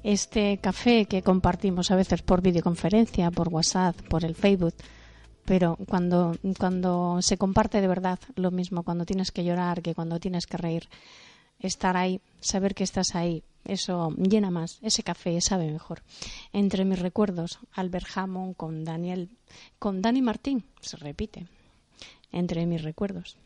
Este 0.03 0.59
café 0.59 1.07
que 1.07 1.23
compartimos 1.23 1.91
a 1.91 1.97
veces 1.97 2.23
por 2.23 2.43
videoconferencia, 2.43 3.31
por 3.31 3.49
WhatsApp, 3.49 3.97
por 4.09 4.25
el 4.25 4.35
Facebook. 4.35 4.75
Pero 5.45 5.77
cuando, 5.89 6.37
cuando 6.59 7.21
se 7.23 7.39
comparte 7.39 7.81
de 7.81 7.89
verdad 7.89 8.19
lo 8.37 8.51
mismo, 8.51 8.83
cuando 8.83 9.05
tienes 9.05 9.33
que 9.33 9.45
llorar 9.45 9.83
que 9.83 9.95
cuando 9.95 10.21
tienes 10.21 10.47
que 10.47 10.57
reír, 10.57 10.89
estar 11.59 11.97
ahí, 11.97 12.21
saber 12.41 12.75
que 12.75 12.85
estás 12.85 13.15
ahí, 13.15 13.43
eso 13.65 14.11
llena 14.17 14.51
más, 14.51 14.79
ese 14.83 15.03
café 15.03 15.41
sabe 15.41 15.71
mejor. 15.71 16.03
Entre 16.53 16.85
mis 16.85 16.99
recuerdos, 16.99 17.59
Albert 17.73 18.07
Hammond 18.15 18.57
con 18.57 18.85
Daniel, 18.85 19.31
con 19.79 20.03
Dani 20.03 20.23
Martín, 20.23 20.65
se 20.81 20.97
repite, 20.97 21.47
entre 22.31 22.67
mis 22.67 22.83
recuerdos. 22.83 23.37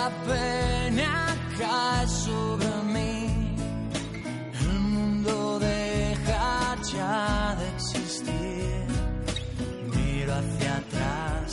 La 0.00 0.10
pena 0.30 1.14
cae 1.58 2.06
sobre 2.26 2.72
mí, 2.94 3.16
el 4.64 4.78
mundo 4.94 5.58
deja 5.58 6.76
ya 6.92 7.56
de 7.60 7.66
existir. 7.76 8.86
Miro 9.94 10.32
hacia 10.40 10.72
atrás 10.82 11.48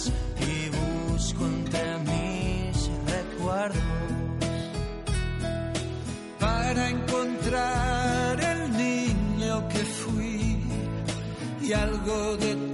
y 0.50 0.54
busco 0.80 1.42
entre 1.56 1.86
mis 2.10 2.78
recuerdos 3.16 4.54
para 6.40 6.82
encontrar 6.96 8.34
el 8.54 8.62
niño 8.86 9.68
que 9.72 9.84
fui 10.00 10.64
y 11.66 11.74
algo 11.74 12.38
de 12.38 12.67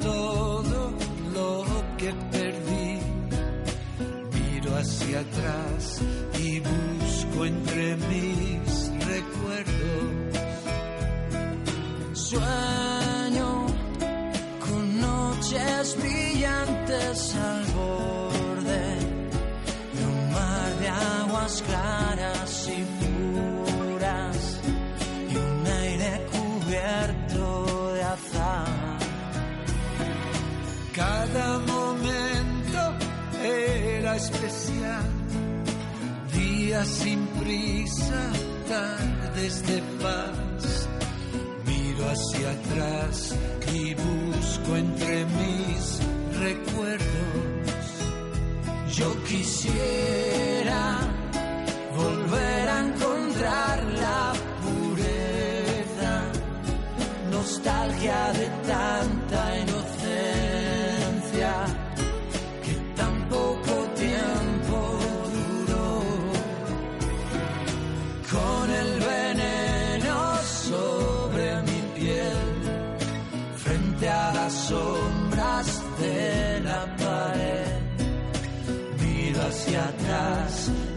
hacia 5.13 5.19
atrás 5.19 6.01
y 6.39 6.59
busco 6.59 7.45
entre 7.45 7.95
mis 7.95 8.91
recuerdos. 9.05 10.39
Sueño 12.13 13.67
con 14.59 15.01
noches 15.01 15.97
brillantes 15.99 17.35
al 17.35 17.65
borde 17.73 18.97
de 19.93 20.05
un 20.05 20.31
mar 20.31 20.79
de 20.79 20.87
aguas 20.89 21.61
claras 21.61 22.02
Sin 36.81 37.27
prisa, 37.39 38.31
tardes 38.67 39.65
de 39.67 39.81
paz. 40.01 40.89
Miro 41.65 42.09
hacia 42.09 42.49
atrás 42.51 43.35
y 43.71 43.93
busco 43.93 44.75
entre 44.75 45.23
mis 45.25 45.99
recuerdos. 46.39 47.85
Yo 48.91 49.23
quisiera 49.23 50.97
volver 51.95 52.69
a 52.69 52.79
encontrar 52.79 53.83
la 53.93 54.33
pureza, 54.63 56.23
nostalgia 57.31 58.33
de 58.33 58.47
tanta 58.67 59.12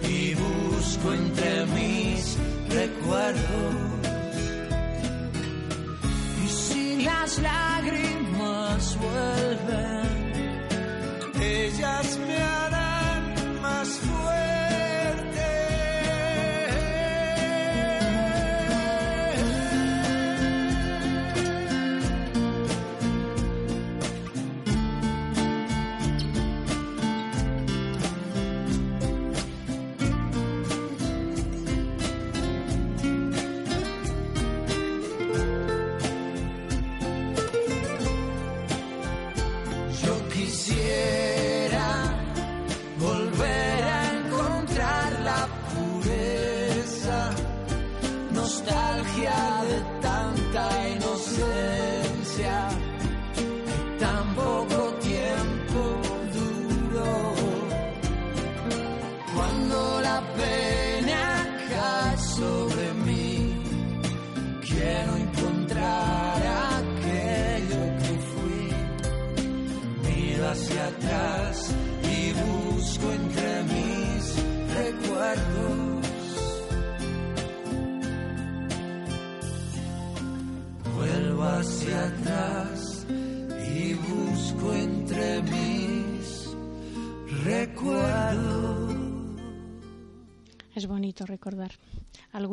y 0.03 0.35
busco 0.35 1.13
entre 1.13 1.67
mis 1.67 2.37
recuerdos. 2.69 3.75
Y 6.45 6.49
si 6.49 7.03
las 7.05 7.39
lágrimas 7.39 8.99
vuelven, 8.99 10.69
ellas 11.41 12.19
me 12.27 12.46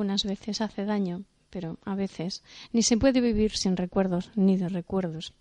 Algunas 0.03 0.25
veces 0.25 0.59
hace 0.59 0.83
daño, 0.83 1.23
pero 1.49 1.77
a 1.85 1.95
veces 1.95 2.43
ni 2.73 2.83
se 2.83 2.97
puede 2.97 3.21
vivir 3.21 3.55
sin 3.55 3.77
recuerdos 3.77 4.31
ni 4.35 4.57
de 4.57 4.67
recuerdos. 4.67 5.31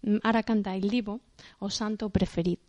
Mm, 0.00 0.16
Ara 0.22 0.42
canta 0.42 0.74
el 0.74 0.88
divo 0.88 1.20
o 1.58 1.68
santo 1.68 2.08
preferit. 2.08 2.60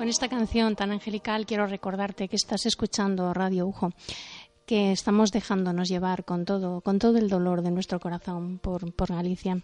Con 0.00 0.08
esta 0.08 0.30
canción 0.30 0.76
tan 0.76 0.92
angelical 0.92 1.44
quiero 1.44 1.66
recordarte 1.66 2.26
que 2.26 2.36
estás 2.36 2.64
escuchando 2.64 3.34
Radio 3.34 3.66
Ujo, 3.66 3.92
que 4.64 4.92
estamos 4.92 5.30
dejándonos 5.30 5.90
llevar 5.90 6.24
con 6.24 6.46
todo, 6.46 6.80
con 6.80 6.98
todo 6.98 7.18
el 7.18 7.28
dolor 7.28 7.60
de 7.60 7.70
nuestro 7.70 8.00
corazón 8.00 8.58
por, 8.60 8.80
Galicia. 8.96 9.60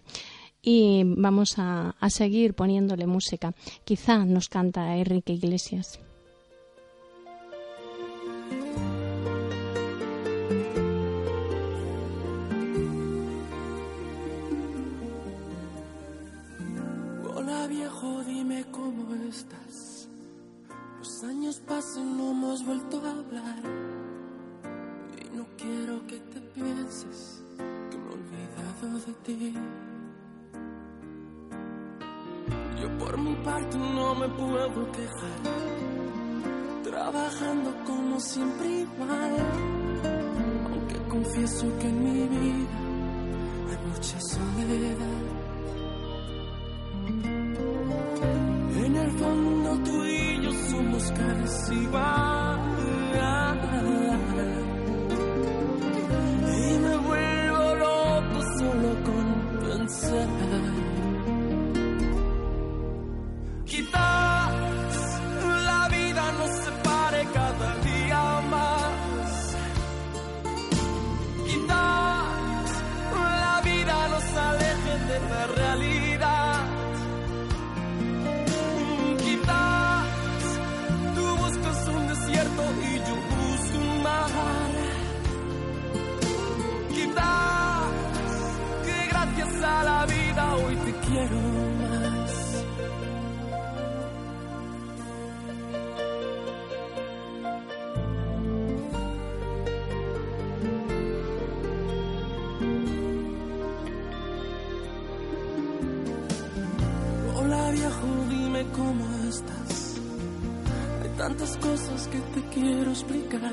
Y 0.61 1.05
vamos 1.07 1.55
a 1.57 1.95
seguir 2.11 2.53
poniéndole 2.53 3.07
música. 3.07 3.55
Quizá 3.85 4.27
nos 4.27 4.51
canta 4.51 4.99
Enrique 4.99 5.33
Iglesias. 5.33 6.01
Hola 107.39 107.71
viejo, 107.71 108.07
dime 108.31 108.67
cómo 108.75 109.05
estás. 109.29 109.97
Hay 111.03 111.09
tantas 111.17 111.57
cosas 111.57 112.09
que 112.09 112.19
te 112.19 112.49
quiero 112.55 112.91
explicar. 112.91 113.53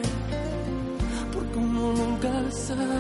Porque 1.34 1.58
uno 1.58 1.94
nunca 1.94 2.52
sabe 2.52 3.00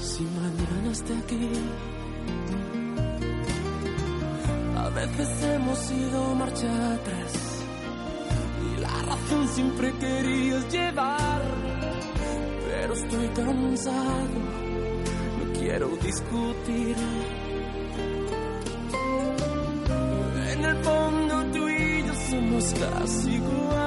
si 0.00 0.22
mañana 0.22 0.92
esté 0.92 1.14
aquí. 1.14 1.50
Veces 5.04 5.44
hemos 5.44 5.90
ido 5.90 6.34
marcha 6.34 6.94
atrás. 6.94 7.32
Y 8.64 8.80
la 8.80 9.02
razón 9.02 9.48
siempre 9.48 9.92
querías 9.98 10.72
llevar. 10.72 11.42
Pero 12.66 12.94
estoy 12.94 13.28
cansado. 13.28 14.38
No 15.38 15.52
quiero 15.60 15.88
discutir. 15.98 16.96
En 20.52 20.64
el 20.64 20.76
fondo 20.82 21.44
tú 21.52 21.68
y 21.68 22.04
yo 22.06 22.14
somos 22.30 22.74
casi 22.74 23.34
igual. 23.34 23.83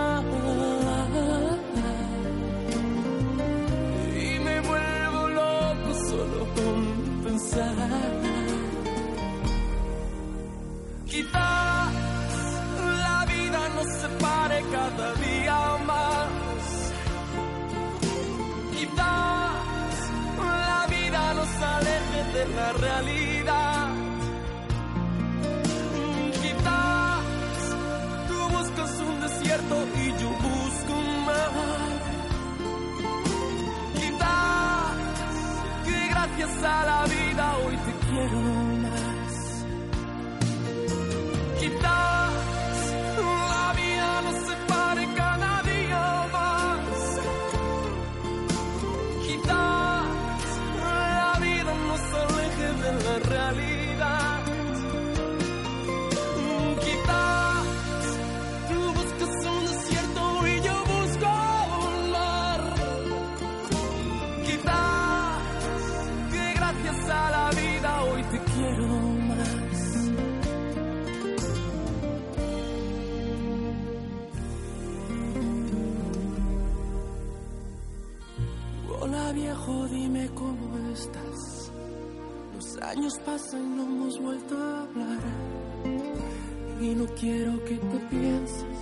Quiero 87.20 87.63
que 87.65 87.76
tú 87.76 87.99
pienses 88.09 88.80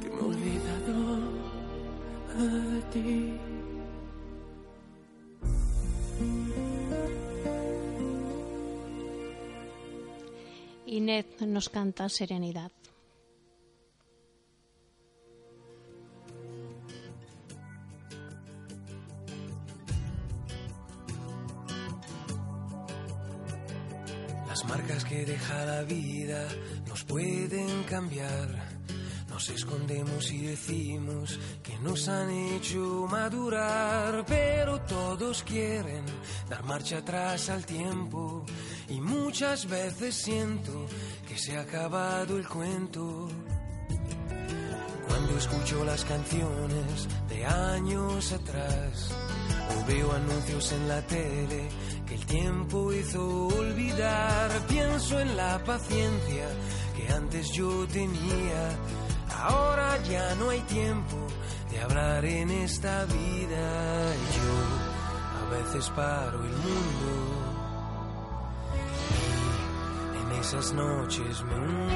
que 0.00 0.08
me 0.10 0.16
he 0.16 0.24
olvidado 0.24 0.94
de 2.72 2.82
ti. 2.92 3.32
Inés 10.86 11.26
nos 11.46 11.68
canta 11.68 12.08
Serenidad. 12.08 12.72
Pueden 27.06 27.84
cambiar. 27.84 28.74
Nos 29.28 29.48
escondemos 29.48 30.30
y 30.30 30.46
decimos 30.46 31.40
que 31.62 31.76
nos 31.80 32.08
han 32.08 32.30
hecho 32.30 33.08
madurar, 33.10 34.24
pero 34.26 34.80
todos 34.82 35.42
quieren 35.42 36.04
dar 36.48 36.62
marcha 36.62 36.98
atrás 36.98 37.48
al 37.50 37.66
tiempo 37.66 38.44
y 38.88 39.00
muchas 39.00 39.68
veces 39.68 40.14
siento 40.14 40.86
que 41.26 41.36
se 41.36 41.56
ha 41.56 41.62
acabado 41.62 42.36
el 42.36 42.46
cuento. 42.46 43.28
Cuando 45.08 45.36
escucho 45.36 45.84
las 45.84 46.04
canciones 46.04 47.08
de 47.28 47.44
años 47.44 48.32
atrás 48.32 49.10
o 49.76 49.86
veo 49.86 50.12
anuncios 50.12 50.70
en 50.72 50.88
la 50.88 51.02
tele 51.02 51.68
que 52.06 52.14
el 52.14 52.26
tiempo 52.26 52.92
hizo 52.92 53.48
olvidar, 53.48 54.50
pienso 54.68 55.18
en 55.18 55.36
la 55.36 55.62
paciencia 55.64 56.46
antes 57.12 57.50
yo 57.52 57.86
tenía. 57.88 58.78
Ahora 59.42 60.02
ya 60.04 60.34
no 60.36 60.50
hay 60.50 60.60
tiempo 60.60 61.16
de 61.70 61.80
hablar 61.80 62.24
en 62.24 62.50
esta 62.50 63.04
vida. 63.04 64.14
Yo 64.36 64.52
a 65.40 65.50
veces 65.56 65.90
paro 65.90 66.38
el 66.44 66.56
mundo 66.66 67.10
y 70.14 70.32
en 70.32 70.40
esas 70.40 70.72
noches 70.72 71.42
me 71.42 71.54
hundo. 71.54 71.94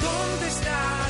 ¿Dónde 0.00 0.46
está 0.48 1.06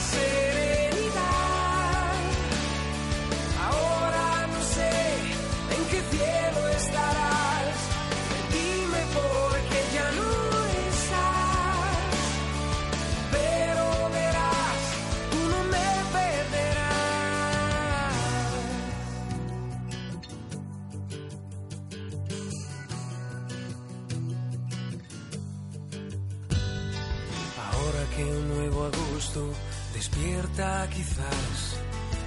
quizás, 30.56 31.76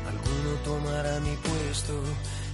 alguno 0.08 0.56
tomará 0.64 1.20
mi 1.20 1.36
puesto. 1.38 1.94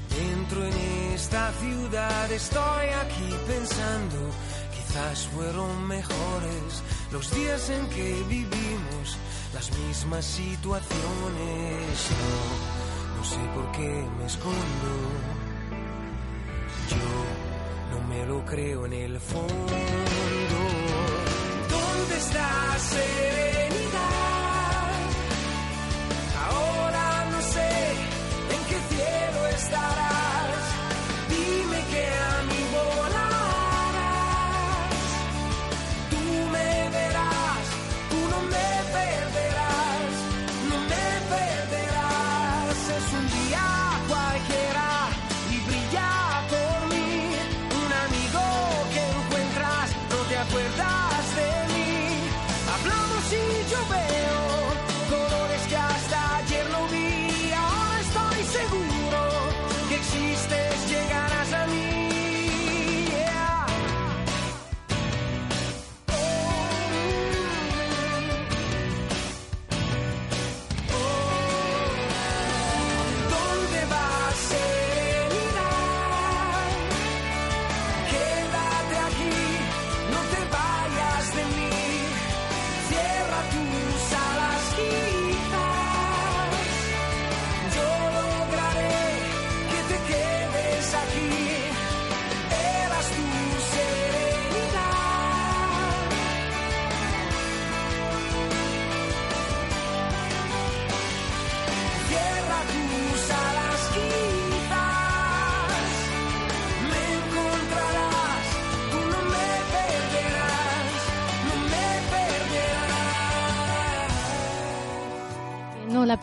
Dentro 0.10 0.66
en 0.66 0.74
esta 1.14 1.52
ciudad 1.60 2.32
estoy 2.32 2.88
aquí 3.04 3.36
pensando, 3.46 4.30
quizás 4.74 5.28
fueron 5.28 5.88
mejores 5.88 6.82
los 7.12 7.30
días 7.36 7.70
en 7.70 7.90
que 7.90 8.24
vivimos 8.30 9.18
las 9.54 9.70
mismas 9.80 10.24
situaciones. 10.24 12.10
No, 12.22 13.18
no 13.18 13.24
sé 13.26 13.40
por 13.54 13.72
qué 13.74 14.06
me 14.18 14.26
escondo. 14.26 14.92
Yo 16.90 17.98
no 17.98 18.08
me 18.08 18.26
lo 18.26 18.46
creo 18.46 18.86
en 18.86 18.94
el 18.94 19.20
fondo. 19.20 19.76
¿Dónde 21.70 22.18
está 22.18 22.78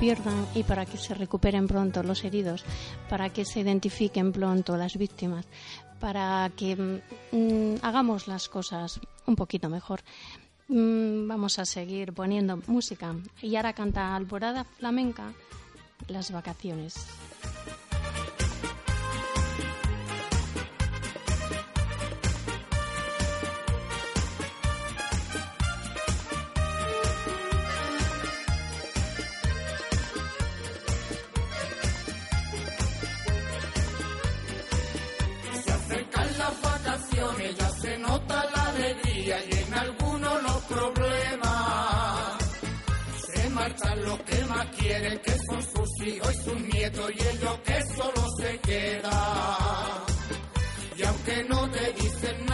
pierdan 0.03 0.48
y 0.53 0.64
para 0.64 0.84
que 0.84 0.98
se 0.98 1.14
recuperen 1.14 1.68
pronto 1.68 2.03
los 2.03 2.24
heridos, 2.24 2.64
para 3.09 3.30
que 3.30 3.44
se 3.44 3.61
identifiquen 3.61 4.32
pronto 4.32 4.76
las 4.76 4.96
víctimas, 4.96 5.46
para 6.00 6.50
que 6.57 6.74
mm, 6.74 7.76
hagamos 7.82 8.26
las 8.26 8.48
cosas 8.48 8.98
un 9.26 9.36
poquito 9.36 9.68
mejor. 9.68 10.00
Mm, 10.66 11.28
vamos 11.28 11.61
a 11.61 11.64
seguir 11.64 12.12
poniendo 12.12 12.59
música 12.66 13.14
y 13.40 13.55
ahora 13.55 13.74
canta 13.74 14.16
Alborada 14.16 14.64
Flamenca 14.64 15.34
las 16.09 16.32
vacaciones. 16.32 16.94
Vacaciones, 37.22 37.56
ya 37.56 37.70
se 37.70 37.98
nota 37.98 38.44
la 38.54 38.66
alegría 38.66 39.38
y 39.50 39.58
en 39.58 39.74
algunos 39.74 40.42
los 40.42 40.62
problemas. 40.64 42.38
Se 43.26 43.50
marchan 43.50 44.04
los 44.04 44.18
que 44.22 44.44
más 44.46 44.66
quieren, 44.76 45.18
que 45.20 45.32
son 45.32 45.62
sus 45.62 46.06
hijos 46.06 46.34
y 46.34 46.44
sus 46.44 46.60
nietos, 46.60 47.10
y 47.10 47.22
ellos 47.22 47.58
que 47.64 47.82
solo 47.96 48.28
se 48.38 48.58
quedan. 48.60 49.12
Y 50.96 51.02
aunque 51.04 51.44
no 51.44 51.70
te 51.70 51.92
dicen 51.92 52.46
nada, 52.46 52.51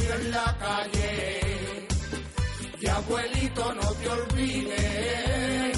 frío 0.00 0.14
en 0.14 0.30
la 0.30 0.56
calle. 0.58 1.86
Y 2.80 2.86
abuelito, 2.86 3.74
no 3.74 3.92
te 3.92 4.08
olvides 4.08 5.69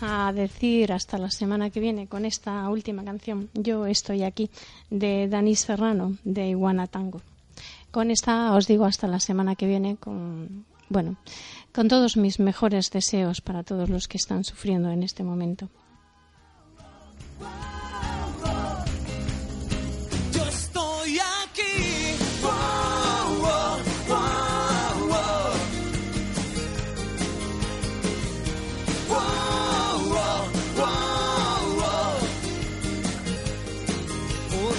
a 0.00 0.32
decir 0.32 0.92
hasta 0.92 1.18
la 1.18 1.30
semana 1.30 1.70
que 1.70 1.80
viene 1.80 2.06
con 2.06 2.24
esta 2.24 2.68
última 2.68 3.04
canción. 3.04 3.50
Yo 3.54 3.86
estoy 3.86 4.22
aquí 4.22 4.50
de 4.90 5.28
Danis 5.28 5.60
Serrano 5.60 6.16
de 6.24 6.48
Iguana 6.48 6.86
Tango. 6.86 7.20
Con 7.90 8.10
esta 8.10 8.54
os 8.54 8.66
digo 8.66 8.84
hasta 8.84 9.06
la 9.06 9.20
semana 9.20 9.54
que 9.54 9.66
viene 9.66 9.96
con 9.96 10.64
bueno, 10.88 11.16
con 11.72 11.88
todos 11.88 12.16
mis 12.16 12.38
mejores 12.38 12.90
deseos 12.90 13.40
para 13.40 13.62
todos 13.62 13.88
los 13.88 14.06
que 14.06 14.18
están 14.18 14.44
sufriendo 14.44 14.90
en 14.90 15.02
este 15.02 15.24
momento. 15.24 15.68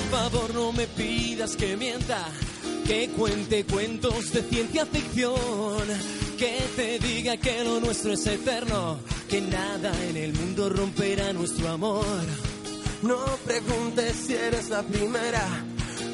Favor, 0.05 0.53
no 0.53 0.71
me 0.71 0.87
pidas 0.87 1.55
que 1.55 1.75
mienta, 1.77 2.27
que 2.85 3.09
cuente 3.09 3.65
cuentos 3.65 4.31
de 4.31 4.41
ciencia 4.43 4.85
ficción, 4.85 5.35
que 6.37 6.59
te 6.75 6.99
diga 6.99 7.37
que 7.37 7.63
lo 7.63 7.79
nuestro 7.79 8.13
es 8.13 8.25
eterno, 8.27 8.99
que 9.29 9.41
nada 9.41 9.91
en 10.09 10.17
el 10.17 10.33
mundo 10.33 10.69
romperá 10.69 11.33
nuestro 11.33 11.69
amor. 11.69 12.05
No 13.01 13.17
preguntes 13.45 14.15
si 14.25 14.33
eres 14.33 14.69
la 14.69 14.83
primera, 14.83 15.65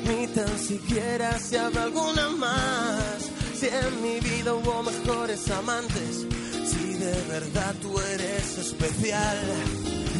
ni 0.06 0.28
tan 0.28 0.60
siquiera 0.60 1.40
si 1.40 1.56
habrá 1.56 1.84
alguna 1.84 2.30
más. 2.30 3.30
Si 3.58 3.68
en 3.68 4.02
mi 4.02 4.20
vida 4.20 4.54
hubo 4.54 4.84
mejores 4.84 5.50
amantes, 5.52 6.26
si 6.66 6.94
de 6.96 7.14
verdad 7.30 7.76
tú 7.82 8.00
eres 8.00 8.58
especial. 8.58 9.38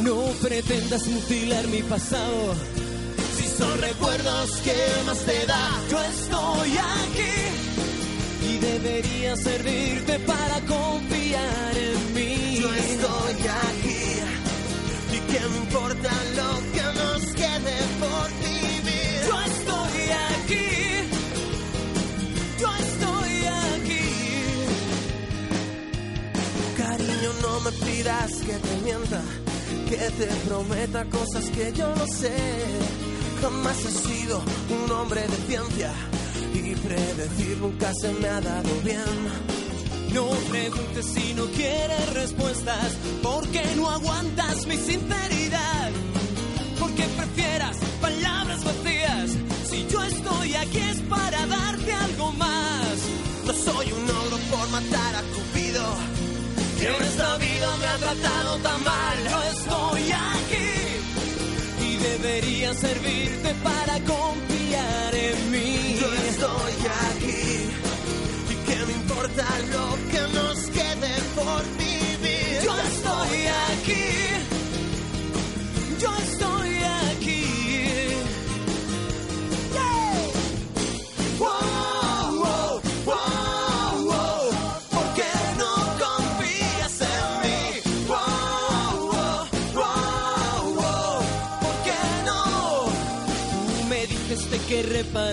No 0.04 0.16
pretendas 0.42 1.08
mutilar 1.08 1.68
mi 1.68 1.82
pasado. 1.84 2.56
Son 3.62 3.80
recuerdos 3.80 4.50
que 4.64 4.76
más 5.06 5.20
te 5.20 5.46
da, 5.46 5.70
Yo 5.92 6.02
estoy 6.02 6.72
aquí 6.78 7.36
y 8.50 8.58
debería 8.58 9.36
servirte 9.36 10.18
para 10.22 10.60
confiar 10.62 11.78
en 11.78 12.14
mí. 12.16 12.58
yo 12.60 12.74
estoy 12.74 13.36
aquí. 13.68 14.04
¿Y 15.16 15.20
qué 15.32 15.40
me 15.52 15.58
importa 15.58 16.12
lo 16.40 16.52
que 16.74 16.86
nos 17.02 17.22
quede 17.42 17.78
por 18.02 18.28
vivir? 18.48 19.20
Yo 19.30 19.42
estoy 19.52 20.02
aquí. 20.34 20.70
Yo 22.62 22.70
estoy 22.88 23.34
aquí. 23.76 24.08
Cariño, 26.78 27.32
no 27.44 27.60
me 27.60 27.72
pidas 27.86 28.32
que 28.48 28.54
te 28.54 28.76
mienta, 28.84 29.22
que 29.88 29.98
te 29.98 30.28
prometa 30.48 31.06
cosas 31.06 31.46
que 31.52 31.72
yo 31.74 31.96
no 31.96 32.08
sé. 32.08 33.11
Jamás 33.42 33.86
he 33.86 33.92
sido 33.92 34.40
un 34.70 34.92
hombre 34.92 35.22
de 35.22 35.38
ciencia 35.48 35.92
y 36.54 36.76
predecir 36.76 37.58
nunca 37.58 37.92
se 37.94 38.14
me 38.14 38.28
ha 38.28 38.40
dado 38.40 38.70
bien. 38.84 39.52
No 40.14 40.30
preguntes 40.50 41.06
si 41.08 41.34
no 41.34 41.46
quieres 41.46 42.14
respuestas, 42.14 42.94
porque 43.24 43.64
no 43.78 43.90
aguantas 43.90 44.68
mi 44.68 44.78
sinceridad. 44.78 45.90
Porque 46.80 47.04
prefieras 47.04 47.78
palabras 48.00 48.64
vacías. 48.64 49.32
Si 49.70 49.88
yo 49.88 50.04
estoy 50.04 50.54
aquí 50.54 50.78
es 50.78 51.02
para 51.02 51.46
darte 51.48 51.94
algo 51.94 52.32
más. 52.34 52.96
No 53.48 53.54
soy 53.54 53.92
un 53.92 54.04
ogro 54.04 54.38
por 54.52 54.70
matar 54.70 55.16
a 55.16 55.22
Cupido, 55.34 55.86
que 56.80 56.88
en 56.88 57.04
esta 57.04 57.38
vida 57.38 57.78
me 57.78 57.88
ha 57.88 57.98
tratado 57.98 58.58
tan 58.58 58.84
mal. 58.84 59.18
Yo 59.32 59.44
estoy 59.44 60.12
aquí 60.12 60.51
debería 62.22 62.74
servirte 62.74 63.54
para 63.64 63.94
confiar 64.02 65.16
en 65.16 65.52
mí. 65.52 65.98
Yo 66.00 66.14
estoy 66.14 66.74
aquí 67.10 67.70
y 68.50 68.56
qué 68.66 68.86
me 68.86 68.94
importa 68.94 69.46
lo 69.72 69.98
que 70.12 70.22
nos 70.38 70.58
quede 70.68 71.14
por 71.36 71.78
vivir. 71.78 71.91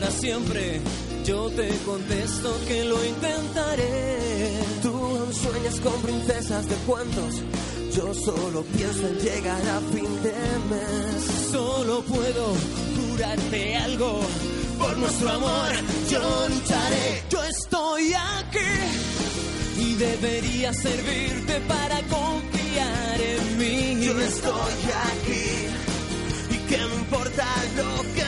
Para 0.08 0.20
siempre. 0.20 0.80
Yo 1.24 1.50
te 1.50 1.68
contesto 1.84 2.54
que 2.66 2.84
lo 2.84 3.04
intentaré. 3.04 4.18
Tú 4.82 4.88
aún 4.88 5.34
sueñas 5.34 5.80
con 5.80 5.92
princesas 6.02 6.68
de 6.68 6.74
cuentos. 6.86 7.42
Yo 7.94 8.14
solo 8.14 8.62
pienso 8.62 9.06
en 9.06 9.18
llegar 9.18 9.62
a 9.68 9.80
fin 9.92 10.22
de 10.22 10.34
mes. 10.70 11.50
Solo 11.50 12.02
puedo 12.02 12.54
jurarte 12.96 13.76
algo. 13.76 14.20
Por 14.78 14.96
nuestro 14.96 15.30
amor 15.30 15.72
yo 16.10 16.48
lucharé. 16.48 17.22
Yo 17.30 17.44
estoy 17.44 18.12
aquí 18.14 18.70
y 19.78 19.94
debería 19.94 20.72
servirte 20.72 21.60
para 21.68 21.96
confiar 22.02 23.20
en 23.20 23.58
mí. 23.58 24.06
Yo 24.06 24.18
estoy 24.20 24.74
aquí 25.12 26.54
y 26.54 26.58
qué 26.68 26.78
me 26.78 26.94
importa 26.94 27.46
lo 27.76 28.14
que 28.14 28.27